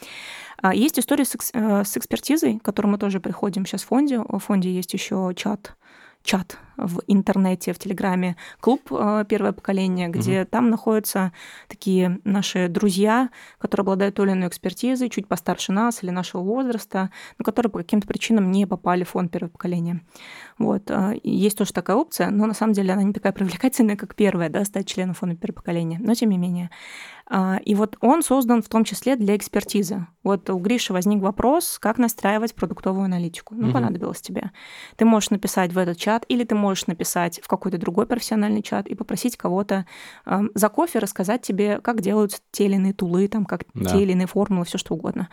[0.63, 4.19] А, есть история с, э, с экспертизой, к которой мы тоже приходим сейчас в фонде.
[4.19, 5.77] В фонде есть еще чат
[6.23, 10.49] чат в интернете, в Телеграме, клуб э, «Первое поколение», где угу.
[10.51, 11.33] там находятся
[11.69, 17.11] такие наши друзья, которые обладают той или иной экспертизой, чуть постарше нас или нашего возраста,
[17.39, 20.01] но которые по каким-то причинам не попали в фонд «Первое поколение».
[20.59, 20.91] Вот.
[20.91, 24.49] Э, есть тоже такая опция, но на самом деле она не такая привлекательная, как первая,
[24.49, 26.01] да, стать членом фонда «Первое поколение».
[26.03, 26.71] Но тем не менее.
[27.27, 30.07] А, и вот он создан в том числе для экспертизы.
[30.23, 33.55] Вот у Гриши возник вопрос, как настраивать продуктовую аналитику.
[33.55, 33.73] Ну, угу.
[33.73, 34.51] понадобилось тебе.
[34.97, 38.87] Ты можешь написать в этот чат, или ты можешь написать в какой-то другой профессиональный чат
[38.87, 39.87] и попросить кого-то
[40.27, 43.91] э, за кофе рассказать тебе, как делают те или иные тулы, там, как да.
[43.91, 45.29] те или иные формулы, все что угодно.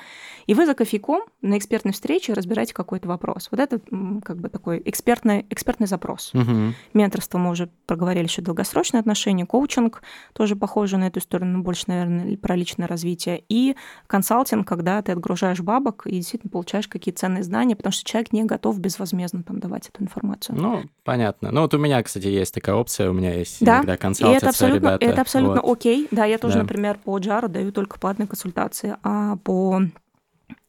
[0.48, 3.50] И вы за кофейком на экспертной встрече разбираете какой-то вопрос.
[3.52, 3.82] Вот это
[4.24, 6.32] как бы такой экспертный, экспертный запрос.
[6.34, 6.74] Угу.
[6.94, 10.04] Менторство мы уже проговорили, еще долгосрочные отношения, коучинг
[10.34, 13.44] тоже похоже на эту историю, но больше больше, наверное, про личное развитие.
[13.50, 13.76] И
[14.08, 18.44] консалтинг, когда ты отгружаешь бабок и действительно получаешь какие-то ценные знания, потому что человек не
[18.44, 20.58] готов безвозмездно там давать эту информацию.
[20.60, 21.21] Ну, понятно.
[21.42, 23.78] Ну, вот у меня, кстати, есть такая опция, у меня есть да?
[23.78, 24.34] иногда консалтинг.
[24.34, 25.06] И это абсолютно, ребята.
[25.06, 25.78] это абсолютно вот.
[25.78, 26.08] окей.
[26.12, 26.62] Да, я тоже, да.
[26.62, 29.82] например, по Джару даю только платные консультации, а по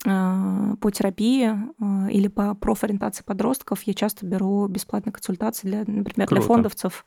[0.04, 1.50] а, по терапии
[1.80, 6.34] а, или по профориентации подростков я часто беру бесплатные консультации для, например, Круто.
[6.34, 7.04] для фондовцев,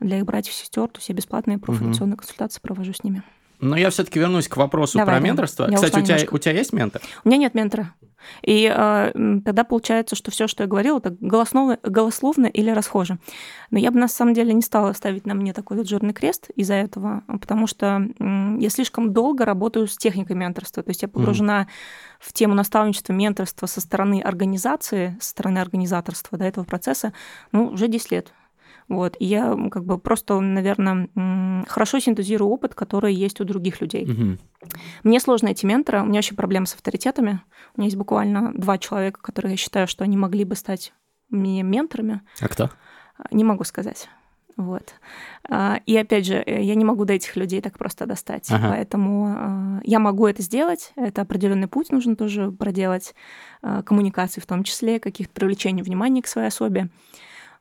[0.00, 2.20] для их братьев и сестер, то есть я бесплатные профориентационные угу.
[2.20, 3.22] консультации провожу с ними.
[3.58, 5.68] Но я все-таки вернусь к вопросу Давай, про менторство.
[5.72, 7.00] Кстати, у тебя, у тебя есть ментор?
[7.24, 7.94] У меня нет ментора.
[8.42, 9.12] И э,
[9.44, 13.18] тогда получается, что все, что я говорила, это голословно, голословно или расхоже.
[13.70, 16.50] Но я бы на самом деле не стала ставить на мне такой вот жирный крест
[16.54, 20.82] из-за этого, потому что э, я слишком долго работаю с техникой менторства.
[20.82, 21.66] То есть я погружена mm.
[22.20, 27.12] в тему наставничества, менторства со стороны организации, со стороны организаторства до этого процесса,
[27.52, 28.32] ну, уже 10 лет.
[28.88, 29.16] Вот.
[29.18, 31.08] И я как бы просто, наверное,
[31.66, 34.04] хорошо синтезирую опыт, который есть у других людей.
[34.04, 34.38] Угу.
[35.02, 36.02] Мне сложно найти ментора.
[36.02, 37.40] У меня вообще проблемы с авторитетами.
[37.74, 40.92] У меня есть буквально два человека, которые я считаю, что они могли бы стать
[41.28, 42.22] мне менторами.
[42.40, 42.70] А кто?
[43.30, 44.08] Не могу сказать.
[44.56, 44.94] Вот.
[45.50, 48.50] А, и опять же, э, я не могу до этих людей так просто достать.
[48.50, 48.70] Ага.
[48.70, 50.92] Поэтому а, я могу это сделать.
[50.96, 53.14] Это определенный путь нужно тоже проделать,
[53.60, 56.88] а, коммуникации в том числе, каких-то привлечений внимания к своей особе.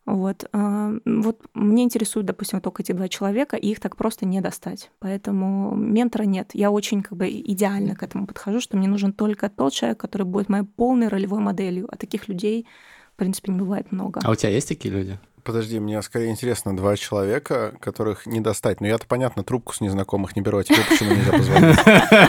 [0.05, 0.47] Вот.
[0.53, 4.91] А, вот мне интересуют, допустим, только эти два человека, и их так просто не достать.
[4.99, 6.51] Поэтому ментора нет.
[6.53, 10.23] Я очень как бы идеально к этому подхожу, что мне нужен только тот человек, который
[10.23, 11.87] будет моей полной ролевой моделью.
[11.91, 12.67] А таких людей,
[13.13, 14.21] в принципе, не бывает много.
[14.23, 15.19] А у тебя есть такие люди?
[15.45, 18.81] Подожди, мне скорее интересно, два человека, которых не достать.
[18.81, 21.77] Ну, я-то, понятно, трубку с незнакомых не беру, а тебе почему нельзя позвонить?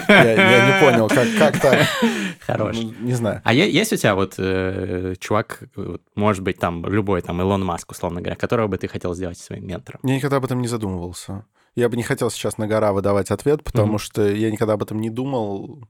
[0.06, 1.86] Я не понял, как так.
[2.46, 2.76] Хорош.
[2.76, 3.40] Ну, не знаю.
[3.42, 5.62] А есть у тебя вот э, чувак,
[6.14, 9.66] может быть, там, любой, там, Илон Маск, условно говоря, которого бы ты хотел сделать своим
[9.66, 10.00] ментором?
[10.02, 11.46] Я никогда об этом не задумывался.
[11.74, 15.00] Я бы не хотел сейчас на гора выдавать ответ, потому что я никогда об этом
[15.00, 15.88] не думал.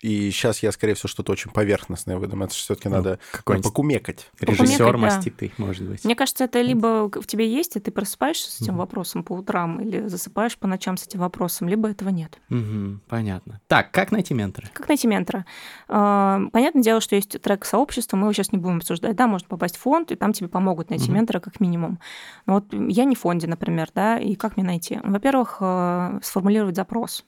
[0.00, 2.42] И сейчас я, скорее всего, что-то очень поверхностное выдам.
[2.42, 4.30] Это все-таки ну, надо ну, покумекать.
[4.38, 5.64] Режиссер маститый, да.
[5.64, 6.04] может быть.
[6.04, 9.32] Мне кажется, это либо в тебе есть, и ты просыпаешься с этим mm вопросом по
[9.32, 12.38] утрам, или засыпаешь по ночам с этим вопросом, либо этого нет.
[12.50, 13.60] mm понятно.
[13.66, 14.68] Так, как найти ментора?
[14.74, 15.46] Как найти ментора?
[15.88, 19.16] А, понятное дело, что есть трек сообщества, мы его сейчас не будем обсуждать.
[19.16, 21.98] Да, можно попасть в фонд, и там тебе помогут найти mm ментора как минимум.
[22.46, 25.00] Но вот я не в фонде, например, да, и как мне найти?
[25.02, 27.24] Во-первых, э, сформулировать запрос.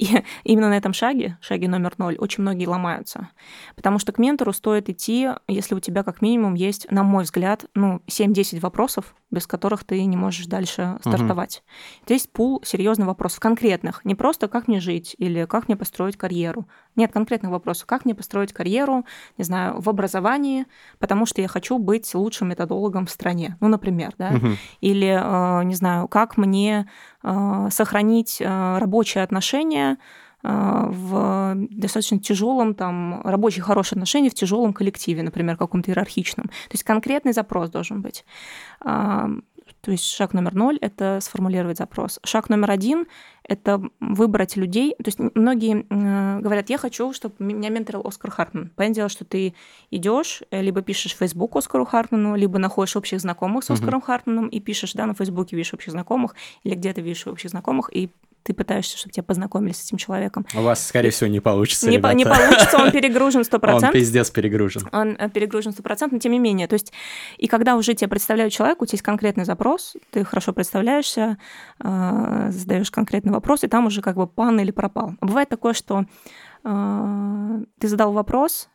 [0.00, 3.28] И именно на этом шаге, шаге номер ноль, очень многие ломаются.
[3.76, 7.66] Потому что к ментору стоит идти, если у тебя как минимум есть, на мой взгляд,
[7.74, 11.62] ну, 7-10 вопросов, без которых ты не можешь дальше стартовать.
[11.62, 12.04] Угу.
[12.06, 14.04] Здесь пул серьезных вопросов, конкретных.
[14.04, 16.66] Не просто как мне жить или как мне построить карьеру.
[16.96, 17.86] Нет конкретных вопросов.
[17.86, 19.04] Как мне построить карьеру,
[19.38, 20.66] не знаю, в образовании,
[20.98, 23.56] потому что я хочу быть лучшим методологом в стране.
[23.60, 24.32] Ну, например, да.
[24.34, 24.48] Угу.
[24.80, 26.88] Или, э, не знаю, как мне
[27.22, 29.98] э, сохранить э, рабочие отношения
[30.42, 36.46] в достаточно тяжелом, там, рабочие хорошие отношения в тяжелом коллективе, например, каком-то иерархичном.
[36.46, 38.24] То есть конкретный запрос должен быть.
[39.80, 42.20] То есть шаг номер ноль– это сформулировать запрос.
[42.24, 43.06] Шаг номер один–
[43.44, 44.94] это выбрать людей.
[44.98, 45.84] То есть многие
[46.40, 48.70] говорят, я хочу, чтобы меня менторил Оскар Хартман.
[48.76, 49.54] Понятное дело, что ты
[49.90, 54.04] идешь, э, либо пишешь в Facebook Оскару Хартману, либо находишь общих знакомых с Оскаром uh-huh.
[54.04, 58.10] Хартманом и пишешь, да, на Фейсбуке видишь общих знакомых, или где-то видишь общих знакомых, и
[58.42, 60.46] ты пытаешься, чтобы тебя познакомили с этим человеком.
[60.54, 63.70] У вас, скорее всего, не получится, Не, не получится, он перегружен 100%.
[63.80, 64.88] Он пиздец перегружен.
[64.92, 66.66] Он э, перегружен 100%, но тем не менее.
[66.66, 66.92] То есть,
[67.38, 71.38] и когда уже тебя представляют человек, у тебя есть конкретный запрос, ты хорошо представляешься,
[71.82, 75.14] э, задаешь конкретный вопрос, и там уже как бы пан или пропал.
[75.20, 76.04] Бывает такое, что
[76.64, 78.68] э, ты задал вопрос,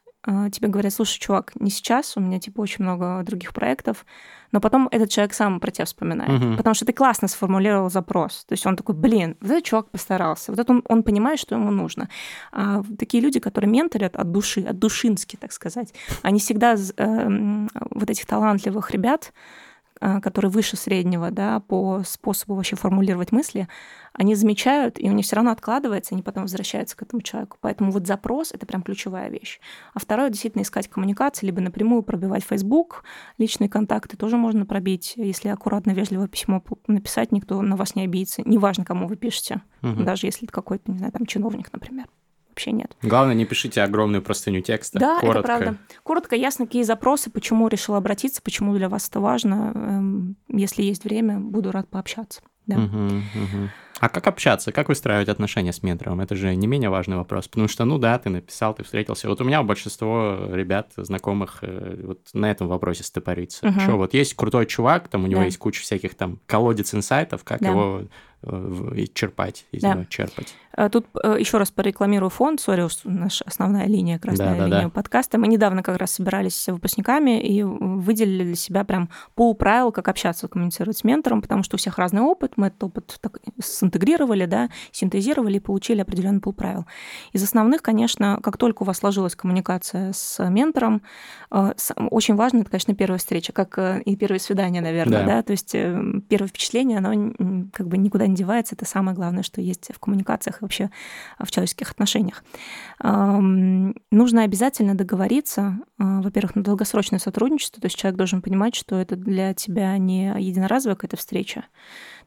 [0.52, 4.06] тебе говорят, слушай, чувак, не сейчас, у меня типа очень много других проектов,
[4.52, 6.58] но потом этот человек сам про тебя вспоминает, угу.
[6.58, 8.46] потому что ты классно сформулировал запрос.
[8.46, 11.56] То есть он такой, блин, вот этот чувак постарался, вот это он, он понимает, что
[11.56, 12.10] ему нужно.
[12.52, 18.10] А такие люди, которые менторят от души, от душински, так сказать, они всегда э, вот
[18.10, 23.68] этих талантливых ребят, а, которые выше среднего, да, по способу вообще формулировать мысли,
[24.14, 27.58] они замечают, и у них все равно откладывается, они потом возвращаются к этому человеку.
[27.62, 29.60] Поэтому вот запрос— это прям ключевая вещь.
[29.94, 33.04] А второе— действительно искать коммуникации, либо напрямую пробивать Facebook,
[33.38, 35.14] личные контакты тоже можно пробить.
[35.18, 38.42] Если аккуратно, вежливо письмо написать, никто на вас не обидится.
[38.46, 40.04] Неважно, кому вы пишете, угу.
[40.04, 42.08] даже если это какой-то, не знаю, там, чиновник, например
[42.56, 42.96] вообще нет.
[43.02, 44.98] Главное, не пишите огромную простыню текста.
[44.98, 45.40] Да, коротко.
[45.40, 45.78] это правда.
[46.04, 49.74] Коротко, ясно, какие запросы, почему решил обратиться, почему для вас это важно.
[49.76, 52.42] Эм, если есть время, буду рад пообщаться.
[52.66, 52.78] Да.
[52.78, 53.70] Угу, угу.
[54.00, 54.72] А как общаться?
[54.72, 56.20] Как выстраивать отношения с ментором?
[56.20, 57.48] Это же не менее важный вопрос.
[57.48, 59.30] Потому что, ну да, ты написал, ты встретился.
[59.30, 63.68] Вот у меня большинство ребят, знакомых, э, вот на этом вопросе стопорится.
[63.68, 63.80] Угу.
[63.80, 65.46] Что, вот есть крутой чувак, там у него да.
[65.46, 67.70] есть куча всяких там колодец инсайтов, как да.
[67.70, 68.04] его
[69.14, 69.94] черпать из да.
[69.94, 70.56] него, черпать.
[70.76, 74.90] А тут э, еще раз порекламирую фонд, сори, наша основная линия, красная да, линия да.
[74.90, 75.38] подкаста.
[75.38, 80.08] Мы недавно как раз собирались с выпускниками и выделили для себя прям пол правил, как
[80.10, 84.46] общаться, коммуницировать с ментором, потому что у всех разный опыт, мы этот опыт так синтегрировали,
[84.46, 86.86] да, синтезировали и получили определенный пол правил.
[87.32, 91.02] Из основных, конечно, как только у вас сложилась коммуникация с ментором,
[91.52, 95.44] э, очень важно, это, конечно, первая встреча, как э, и первое свидание, наверное, да, да?
[95.44, 99.92] то есть первое впечатление, оно как бы никуда не девается, это самое главное, что есть
[99.94, 100.90] в коммуникациях вообще
[101.40, 102.44] в человеческих отношениях.
[103.02, 109.16] Нужно обязательно договориться, а, во-первых, на долгосрочное сотрудничество, то есть человек должен понимать, что это
[109.16, 111.66] для тебя не единоразовая какая-то встреча.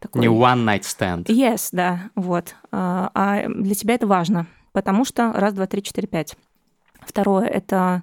[0.00, 0.20] Такой...
[0.20, 1.24] Не one night stand.
[1.26, 2.54] Yes, да, вот.
[2.72, 6.36] А, а для тебя это важно, потому что раз, два, три, четыре, пять.
[7.00, 8.02] Второе— это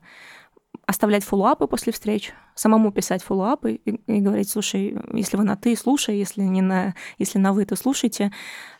[0.86, 5.76] оставлять фоллоуапы после встреч, самому писать фоллоуапы и, и говорить, слушай, если вы на «ты»,
[5.76, 8.32] слушай, если не на, если на «вы», то слушайте.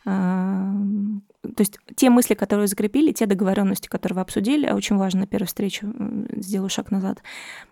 [0.05, 0.73] А,
[1.41, 5.28] то есть те мысли, которые закрепили, те договоренности, которые вы обсудили, а очень важно на
[5.28, 5.88] первой встрече,
[6.32, 7.21] сделаю шаг назад,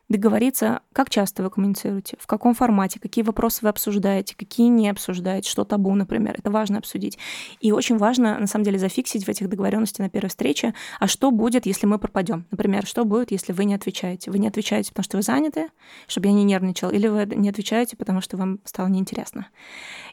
[0.09, 5.49] договориться, как часто вы коммуницируете, в каком формате, какие вопросы вы обсуждаете, какие не обсуждаете,
[5.49, 6.35] что табу, например.
[6.37, 7.17] Это важно обсудить.
[7.61, 11.31] И очень важно, на самом деле, зафиксить в этих договоренностях на первой встрече, а что
[11.31, 12.45] будет, если мы пропадем.
[12.51, 14.29] Например, что будет, если вы не отвечаете.
[14.29, 15.69] Вы не отвечаете, потому что вы заняты,
[16.07, 19.47] чтобы я не нервничал, или вы не отвечаете, потому что вам стало неинтересно.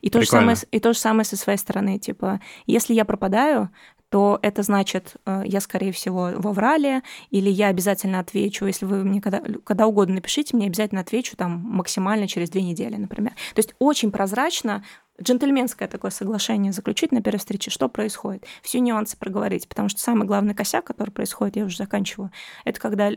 [0.00, 1.98] И то, же самое, и то же самое со своей стороны.
[1.98, 3.70] Типа, если я пропадаю,
[4.10, 9.04] то это значит, э, я, скорее всего, во врале, или я обязательно отвечу, если вы
[9.04, 13.32] мне когда, когда угодно напишите, мне обязательно отвечу там максимально через две недели, например.
[13.54, 14.84] То есть очень прозрачно
[15.22, 20.26] джентльменское такое соглашение заключить на первой встрече, что происходит, все нюансы проговорить, потому что самый
[20.26, 22.30] главный косяк, который происходит, я уже заканчиваю,
[22.64, 23.10] это когда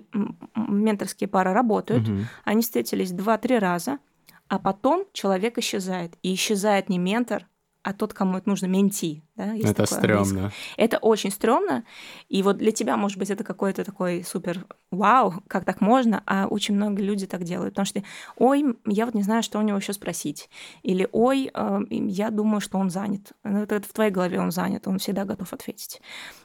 [0.56, 2.20] менторские пары работают, угу.
[2.44, 4.00] они встретились два-три раза,
[4.48, 6.16] а потом человек исчезает.
[6.22, 7.48] И исчезает не ментор,
[7.84, 9.24] а тот, кому это нужно, менти.
[9.36, 10.52] Да, это стрёмно.
[10.78, 11.84] Это очень стрёмно.
[12.30, 16.48] И вот для тебя, может быть, это какой-то такой супер вау, как так можно, а
[16.48, 17.74] очень много люди так делают.
[17.74, 18.04] Потому что,
[18.38, 20.50] ой, я вот не знаю, что у него еще спросить.
[20.82, 23.34] Или, ой, э, я думаю, что он занят.
[23.44, 26.02] Ну, это, это в твоей голове он занят, он всегда готов ответить.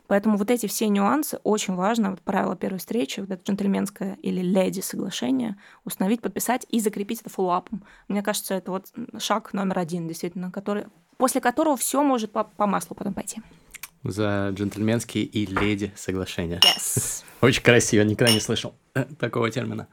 [0.09, 2.11] Поэтому вот эти все нюансы очень важно.
[2.11, 7.31] Вот правило первой встречи, вот это джентльменское или леди соглашение установить, подписать и закрепить это
[7.31, 7.85] фоллоуапом.
[8.09, 8.87] Мне кажется, это вот
[9.19, 10.87] шаг номер один, действительно, который
[11.19, 13.43] после которого все может по, по маслу потом пойти.
[14.05, 16.61] За джентльменские и леди соглашения.
[16.61, 17.25] Yes.
[17.43, 19.89] Очень красиво, никогда не слышал э, такого термина.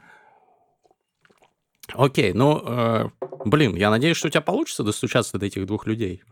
[1.92, 3.10] Окей, ну, э,
[3.44, 6.22] блин, я надеюсь, что у тебя получится достучаться до этих двух людей.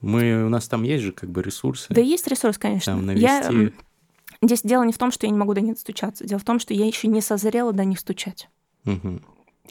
[0.00, 1.86] Мы, у нас там есть же как бы ресурсы.
[1.90, 2.92] Да есть ресурс, конечно.
[2.92, 3.24] Там навести...
[3.24, 3.72] Я,
[4.42, 6.24] здесь дело не в том, что я не могу до них стучаться.
[6.24, 8.48] Дело в том, что я еще не созрела до них стучать.
[8.84, 9.20] Угу.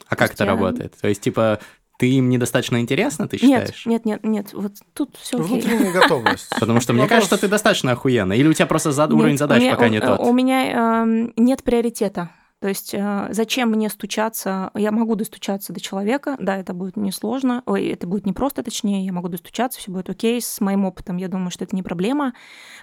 [0.08, 0.50] А как это я...
[0.50, 0.96] работает?
[1.00, 1.60] То есть, типа,
[1.98, 3.86] ты им недостаточно интересна, ты считаешь?
[3.86, 4.52] Нет, нет, нет, нет.
[4.52, 5.62] Вот тут все окей.
[5.62, 6.50] Внутренняя готовность.
[6.58, 8.32] Потому что мне кажется, ты достаточно охуенно.
[8.32, 10.20] Или у тебя просто уровень задач пока не тот?
[10.20, 12.30] У меня эм, нет приоритета.
[12.60, 14.70] То есть э, зачем мне стучаться?
[14.74, 19.12] Я могу достучаться до человека, да, это будет несложно, ой, это будет непросто, точнее, я
[19.12, 20.40] могу достучаться, все будет окей.
[20.40, 22.32] С моим опытом, я думаю, что это не проблема.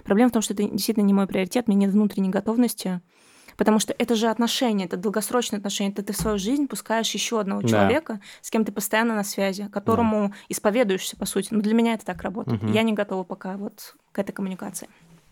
[0.04, 3.00] Проблема в том, что это действительно не мой приоритет, мне нет внутренней готовности
[3.56, 5.90] Потому что это же отношения, это долгосрочные отношения.
[5.90, 7.68] Это ты в свою жизнь пускаешь еще одного да.
[7.68, 10.34] человека, с кем ты постоянно на связи, которому да.
[10.48, 11.48] исповедуешься, по сути.
[11.50, 12.62] Но для меня это так работает.
[12.62, 12.72] Угу.
[12.72, 14.88] Я не готова пока вот к этой коммуникации.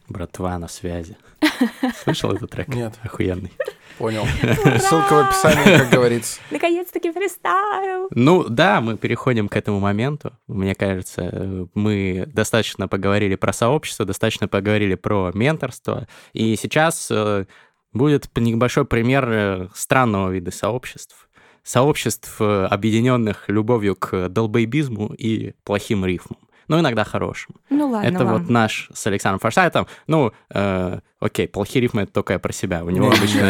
[0.08, 1.16] Братва на связи.
[2.04, 2.68] Слышал этот трек?
[2.68, 2.94] Нет.
[3.02, 3.52] Охуенный.
[3.98, 4.24] Понял.
[4.42, 6.40] Ссылка в описании, как говорится.
[6.50, 8.08] Наконец-таки фристайл.
[8.10, 10.32] Ну да, мы переходим к этому моменту.
[10.46, 16.08] Мне кажется, мы достаточно поговорили про сообщество, достаточно поговорили про менторство.
[16.32, 17.46] И сейчас э,
[17.92, 21.28] будет небольшой пример э, странного вида сообществ.
[21.62, 26.38] Сообществ, э, объединенных любовью к долбоебизму и плохим рифмам
[26.72, 27.54] но иногда хорошим.
[27.68, 28.38] Ну ладно Это вам.
[28.38, 29.86] вот наш с Александром Форсайтом.
[30.06, 32.82] Ну, э, окей, плохие рифмы— это только я про себя.
[32.82, 33.40] У него обычно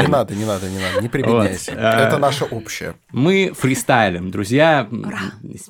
[0.00, 1.72] Не надо, не надо, не надо, не прибедняйся.
[1.72, 1.80] Вот.
[1.80, 2.94] Это наше общее.
[3.10, 4.86] Мы фристайлим, друзья.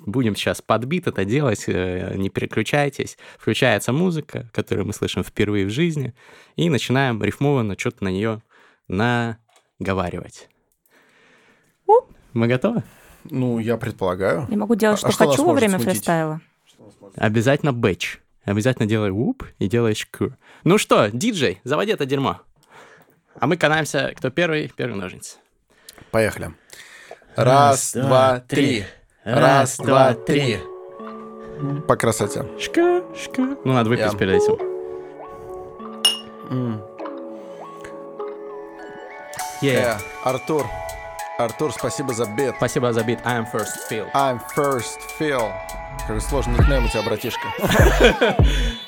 [0.05, 3.17] Будем сейчас под бит это делать, э, не переключайтесь.
[3.39, 6.13] Включается музыка, которую мы слышим впервые в жизни,
[6.57, 8.43] и начинаем рифмованно что-то на нее
[8.89, 10.51] наговаривать.
[12.35, 12.83] Мы готовы?
[13.25, 14.47] Ну, я предполагаю.
[14.51, 15.95] Я могу делать, А- а что что хочу во время смутить?
[15.95, 16.41] фристайла.
[17.17, 18.21] Обязательно бэч.
[18.45, 20.37] Обязательно делай уп и делаешь к.
[20.65, 22.41] Ну что, диджей, заводи это дерьмо.
[23.39, 25.37] А мы канаемся, кто первый, первый ножницы.
[26.11, 26.53] Поехали.
[27.37, 28.85] Раз, два, три.
[29.25, 30.59] Раз, два, три.
[31.87, 32.47] По красоте.
[32.59, 33.57] Шка, шка.
[33.65, 34.19] Ну, надо выпить Я.
[34.19, 34.71] перед этим.
[39.63, 39.99] Yeah.
[39.99, 40.67] Э, Артур.
[41.39, 42.55] Артур, спасибо за бит.
[42.57, 43.21] Спасибо за бит.
[43.25, 44.11] I'm first feel.
[44.15, 45.53] I'm first Phil.
[46.07, 47.47] Какой сложный никнейм у тебя, братишка.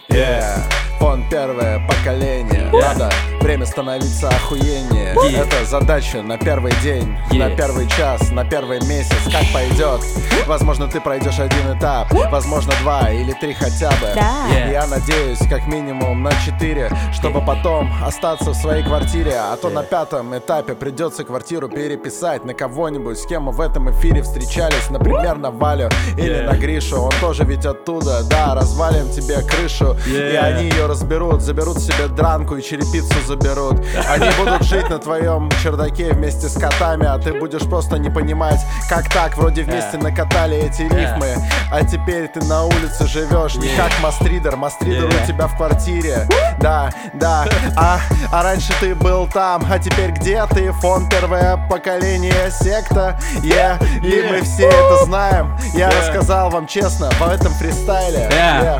[0.09, 0.61] Yeah.
[0.99, 2.71] Фон первое поколение.
[2.71, 3.11] Надо
[3.43, 5.15] время становиться охуеннее.
[5.15, 5.43] Yeah.
[5.43, 7.49] Это задача на первый день, Yeah.
[7.51, 9.17] на первый час, на первый месяц.
[9.31, 10.01] Как пойдет?
[10.47, 14.07] Возможно, ты пройдешь один этап, возможно, два или три хотя бы.
[14.15, 14.71] Yeah.
[14.73, 19.35] Я надеюсь, как минимум на четыре, чтобы потом остаться в своей квартире.
[19.37, 23.91] А то на пятом этапе придется квартиру переписать на кого-нибудь, с кем мы в этом
[23.91, 24.89] эфире встречались.
[24.91, 26.53] Например, на Валю или Yeah.
[26.53, 27.01] на Гришу.
[27.03, 28.23] Он тоже ведь оттуда.
[28.23, 29.97] Да, развалим тебе крышу.
[30.07, 30.39] И Yeah.
[30.39, 33.83] они ее разберут, заберут себе дранку и черепицу заберут.
[34.09, 38.61] Они будут жить на твоем чердаке вместе с котами, а ты будешь просто не понимать,
[38.89, 41.37] как так, вроде вместе накатали эти рифмы,
[41.71, 46.29] а теперь ты на улице живешь, не как мастридер, мастридер у тебя в квартире.
[46.61, 47.99] Да, да, а,
[48.31, 50.71] а раньше ты был там, а теперь где ты?
[50.73, 53.83] Фон первое поколение секта, yeah.
[54.03, 55.57] и мы все это знаем.
[55.75, 58.29] Я рассказал вам честно в этом фристайле.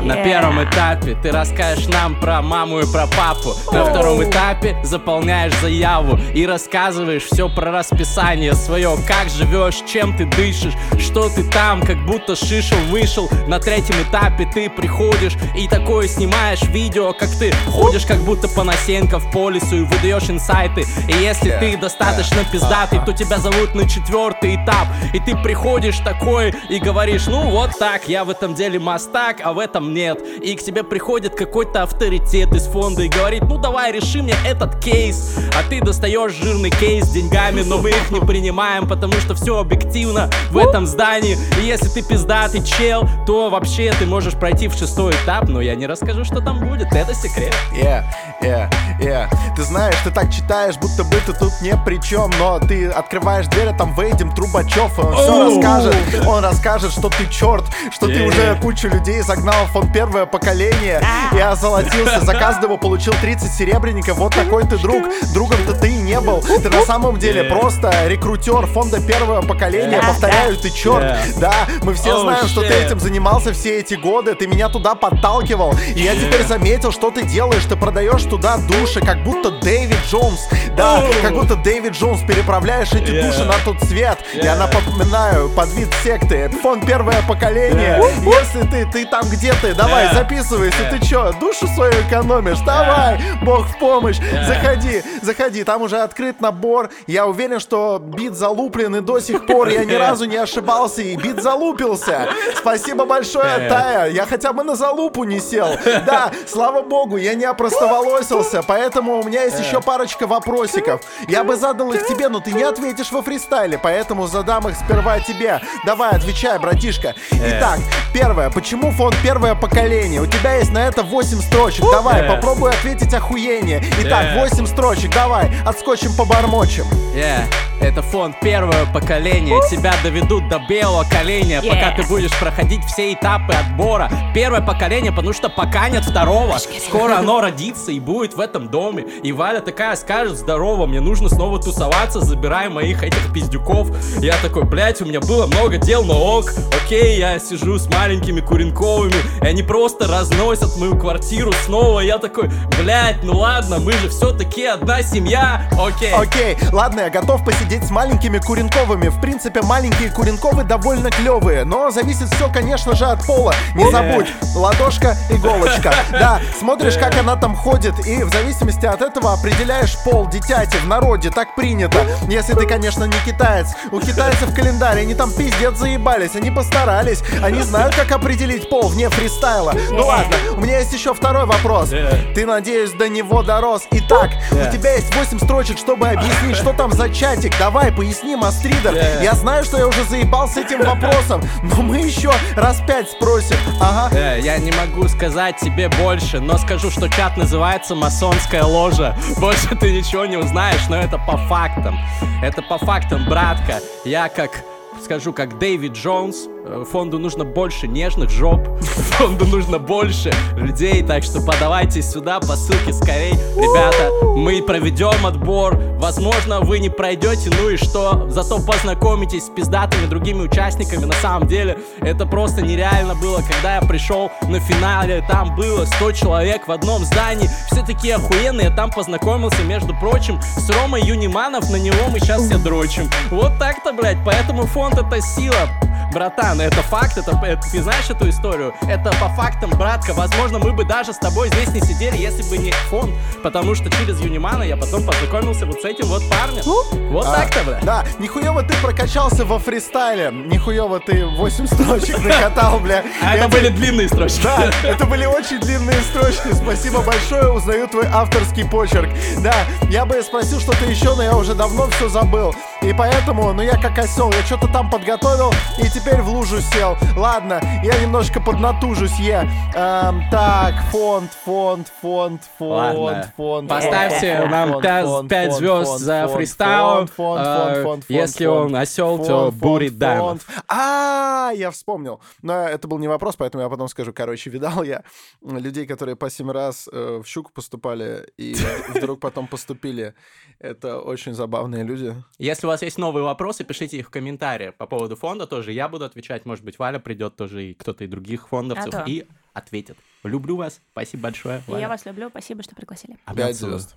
[0.01, 3.55] На первом этапе ты расскажешь нам про маму и про папу.
[3.71, 4.42] На втором этапе
[4.83, 11.43] заполняешь заяву и рассказываешь все про расписание свое, как живешь, чем ты дышишь, что ты
[11.49, 13.29] там, как будто шишел вышел.
[13.47, 19.31] На третьем этапе ты приходишь и такое снимаешь видео, как ты ходишь, как будто Панасенков
[19.31, 20.85] по лесу и выдаешь инсайты.
[21.07, 21.59] И если Yeah.
[21.59, 24.87] ты достаточно пиздатый, то тебя зовут на четвертый этап.
[25.13, 29.51] И ты приходишь такой и говоришь, ну вот так, я в этом деле мастак, а
[29.53, 30.21] в этом нет.
[30.41, 34.79] И к тебе приходит какой-то авторитет из фонда и говорит, ну давай реши мне этот
[34.79, 35.35] кейс.
[35.57, 39.57] А ты достаешь жирный кейс с деньгами, но мы их не принимаем, потому что все
[39.57, 41.37] объективно в этом здании.
[41.61, 45.75] И если ты пиздатый чел, то вообще ты можешь пройти в шестой этап, но я
[45.75, 47.53] не расскажу, что там будет, это секрет.
[47.73, 48.03] Yeah,
[48.41, 49.27] yeah, yeah.
[49.55, 53.47] Ты знаешь, ты так читаешь, будто бы ты тут не при чем, но ты открываешь
[53.47, 55.55] дверь, а там Вейдем Трубачев, и он все Оу.
[55.55, 55.95] расскажет.
[56.27, 61.01] Он расскажет, что ты черт, что ты уже кучу людей загнал в фон первое поколение
[61.33, 62.21] и озолотился.
[62.21, 64.19] За каждого получил 30 серебряников.
[64.23, 65.03] Вот такой ты друг.
[65.33, 66.41] Другом-то ты и не был.
[66.41, 67.59] Ты на самом деле Yeah.
[67.59, 69.99] просто рекрутер фонда первого поколения.
[69.99, 71.03] Повторяю, ты черт.
[71.39, 74.35] Да, мы все знаем, что ты этим занимался все эти годы.
[74.35, 75.75] Ты меня туда подталкивал.
[75.95, 77.65] И я теперь заметил, что ты делаешь.
[77.65, 80.47] Ты продаешь туда души, как будто Дэвид Джонс.
[80.77, 84.19] Да, как будто Дэвид Джонс переправляешь эти души на тот свет.
[84.33, 86.49] Я напоминаю, под вид секты.
[86.61, 88.01] Фонд первое поколение.
[88.23, 90.77] Если ты, ты там где ты, давай, записывайся.
[90.91, 92.59] Ты чё, душу свою экономишь?
[92.59, 94.12] Давай, бог в помощь.
[94.19, 94.47] Yeah.
[94.47, 95.63] Заходи, заходи.
[95.63, 96.89] Там уже открыт набор.
[97.07, 101.15] Я уверен, что бит залуплен, и до сих пор я ни разу не ошибался, и
[101.15, 102.29] бит залупился.
[102.57, 103.69] Спасибо большое.
[103.69, 104.09] Тая.
[104.11, 105.67] Я хотя бы на залупу не сел.
[106.05, 111.01] Да, слава богу, я не опростоволосился, поэтому у меня есть еще парочка вопросиков.
[111.27, 115.19] Я бы задал их тебе, но ты не ответишь во фристайле, поэтому задам их сперва
[115.19, 115.61] тебе.
[115.85, 117.15] Давай, отвечай, братишка.
[117.31, 117.79] Итак,
[118.13, 118.49] первое.
[118.49, 120.21] Почему фонд первое поколение?
[120.21, 121.85] У тебя есть на это 8 строчек.
[121.91, 123.83] Давай, попробуй ответить охуение.
[123.99, 124.39] Итак, Yeah.
[124.39, 125.13] 8 строчек.
[125.13, 126.85] Давай, отскочим побормочем.
[127.15, 127.45] Yeah.
[127.83, 129.59] Это фонд первого поколения.
[129.69, 131.67] Тебя доведут до белого коленя, Yeah.
[131.69, 134.09] пока ты будешь проходить все этапы отбора.
[134.33, 136.57] Первое поколение, потому что пока нет второго.
[136.57, 139.03] Скоро оно родится и будет в этом доме.
[139.23, 143.89] И Валя такая скажет, здорово, мне нужно снова тусоваться, забирай моих этих пиздюков.
[144.19, 146.45] Я такой, блять, у меня было много дел, но ок,
[146.83, 151.99] окей, я сижу с маленькими куренковыми, и они просто разносят мою квартиру снова.
[151.99, 156.13] Я такой, блять, ну ладно, мы же все-таки одна семья, окей.
[156.13, 159.07] Окей, ладно, я готов посидеть сидеть с маленькими Куренковыми.
[159.07, 163.53] В принципе, маленькие Куренковы довольно клевые, но зависит все, конечно же, от пола.
[163.73, 165.93] Не забудь, ладошка, иголочка.
[166.11, 170.87] Да, смотришь, как она там ходит, и в зависимости от этого определяешь пол дитяти в
[170.87, 171.31] народе.
[171.31, 171.97] Так принято.
[172.27, 173.69] Если ты, конечно, не китаец.
[173.91, 177.23] У китайцев календарь, они там пиздец заебались, они постарались.
[177.41, 179.73] Они знают, как определить пол вне фристайла.
[179.89, 181.89] Ну ладно, у меня есть еще второй вопрос.
[181.89, 183.87] Ты, надеюсь, до него дорос.
[183.89, 187.53] Итак, у тебя есть 8 строчек, чтобы объяснить, что там за чатик.
[187.63, 188.93] Давай, поясни, Мастридер.
[189.21, 193.55] Я знаю, что я уже заебался этим вопросом, но мы еще раз пять спросим.
[193.79, 194.13] Ага.
[194.13, 199.15] Э, я не могу сказать тебе больше, но скажу, что чат называется масонская ложа.
[199.37, 201.97] Больше ты ничего не узнаешь, но это по фактам.
[202.41, 203.79] Это по фактам, братка.
[204.03, 204.65] Я как
[205.01, 206.49] скажу, как Дэвид Джонс,
[206.89, 212.93] фонду нужно больше нежных жоп, фонду нужно больше людей, так что подавайтесь сюда по ссылке
[212.93, 213.33] скорей.
[213.55, 220.07] Ребята, мы проведем отбор, возможно, вы не пройдете, ну и что, зато познакомитесь с пиздатыми
[220.07, 225.55] другими участниками, на самом деле, это просто нереально было, когда я пришел на финале, там
[225.55, 230.69] было 100 человек в одном здании, все такие охуенные, я там познакомился, между прочим, с
[230.69, 233.09] Ромой Юниманов, на него мы сейчас все дрочим.
[233.29, 235.69] Вот так-то, блядь, поэтому фонд это сила,
[236.13, 238.73] братан, это факт, это, это ты знаешь эту историю?
[238.87, 240.13] Это по фактам, братка.
[240.13, 243.11] Возможно, мы бы даже с тобой здесь не сидели, если бы не фонд,
[243.41, 246.63] потому что через Юнимана я потом познакомился вот с этим вот парнем.
[247.11, 247.79] Вот а, так-то, бля.
[247.83, 253.03] Да, нихуево ты прокачался во фристайле, нихуево ты 8 строчек накатал, бля.
[253.21, 254.43] А это были длинные строчки.
[254.43, 256.53] Да, это были очень длинные строчки.
[256.53, 259.09] Спасибо большое, узнаю твой авторский почерк.
[259.39, 259.53] Да,
[259.89, 262.53] я бы спросил что-то еще, но я уже давно все забыл.
[262.85, 266.97] И поэтому, ну я как осел, я что-то там подготовил и теперь в лужу сел.
[267.15, 269.43] Ладно, я немножко поднатужусь, я.
[269.73, 273.33] Эм, так, фонд, фонд, фонд, фонд, Ладно.
[273.37, 273.69] фонд.
[273.69, 277.07] Поставьте фонд, нам 5, 5 звезд фонд, за фристайл.
[277.07, 280.41] Фонд, фонд, фонд, фонд, Если он осел, то бурит дан.
[280.67, 282.19] А, я вспомнил.
[282.41, 284.11] Но это был не вопрос, поэтому я потом скажу.
[284.11, 285.03] Короче, видал я
[285.41, 288.57] людей, которые по 7 раз э, в щуку поступали и
[288.93, 290.15] вдруг потом поступили.
[290.59, 292.13] Это очень забавные люди.
[292.37, 295.71] Если у вас есть новые вопросы, пишите их в комментариях по поводу фонда тоже.
[295.71, 299.25] Я буду отвечать, может быть, Валя придет тоже, и кто-то и других фондовцев, а и
[299.53, 299.97] ответит.
[300.23, 301.61] Люблю вас, спасибо большое.
[301.67, 301.81] Валя.
[301.81, 303.17] Я вас люблю, спасибо, что пригласили.
[303.35, 303.95] Пять звезд.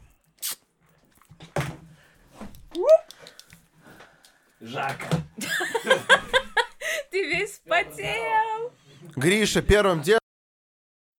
[4.61, 5.07] Жака.
[7.11, 8.73] Ты весь потел.
[9.15, 10.21] Гриша, первым делом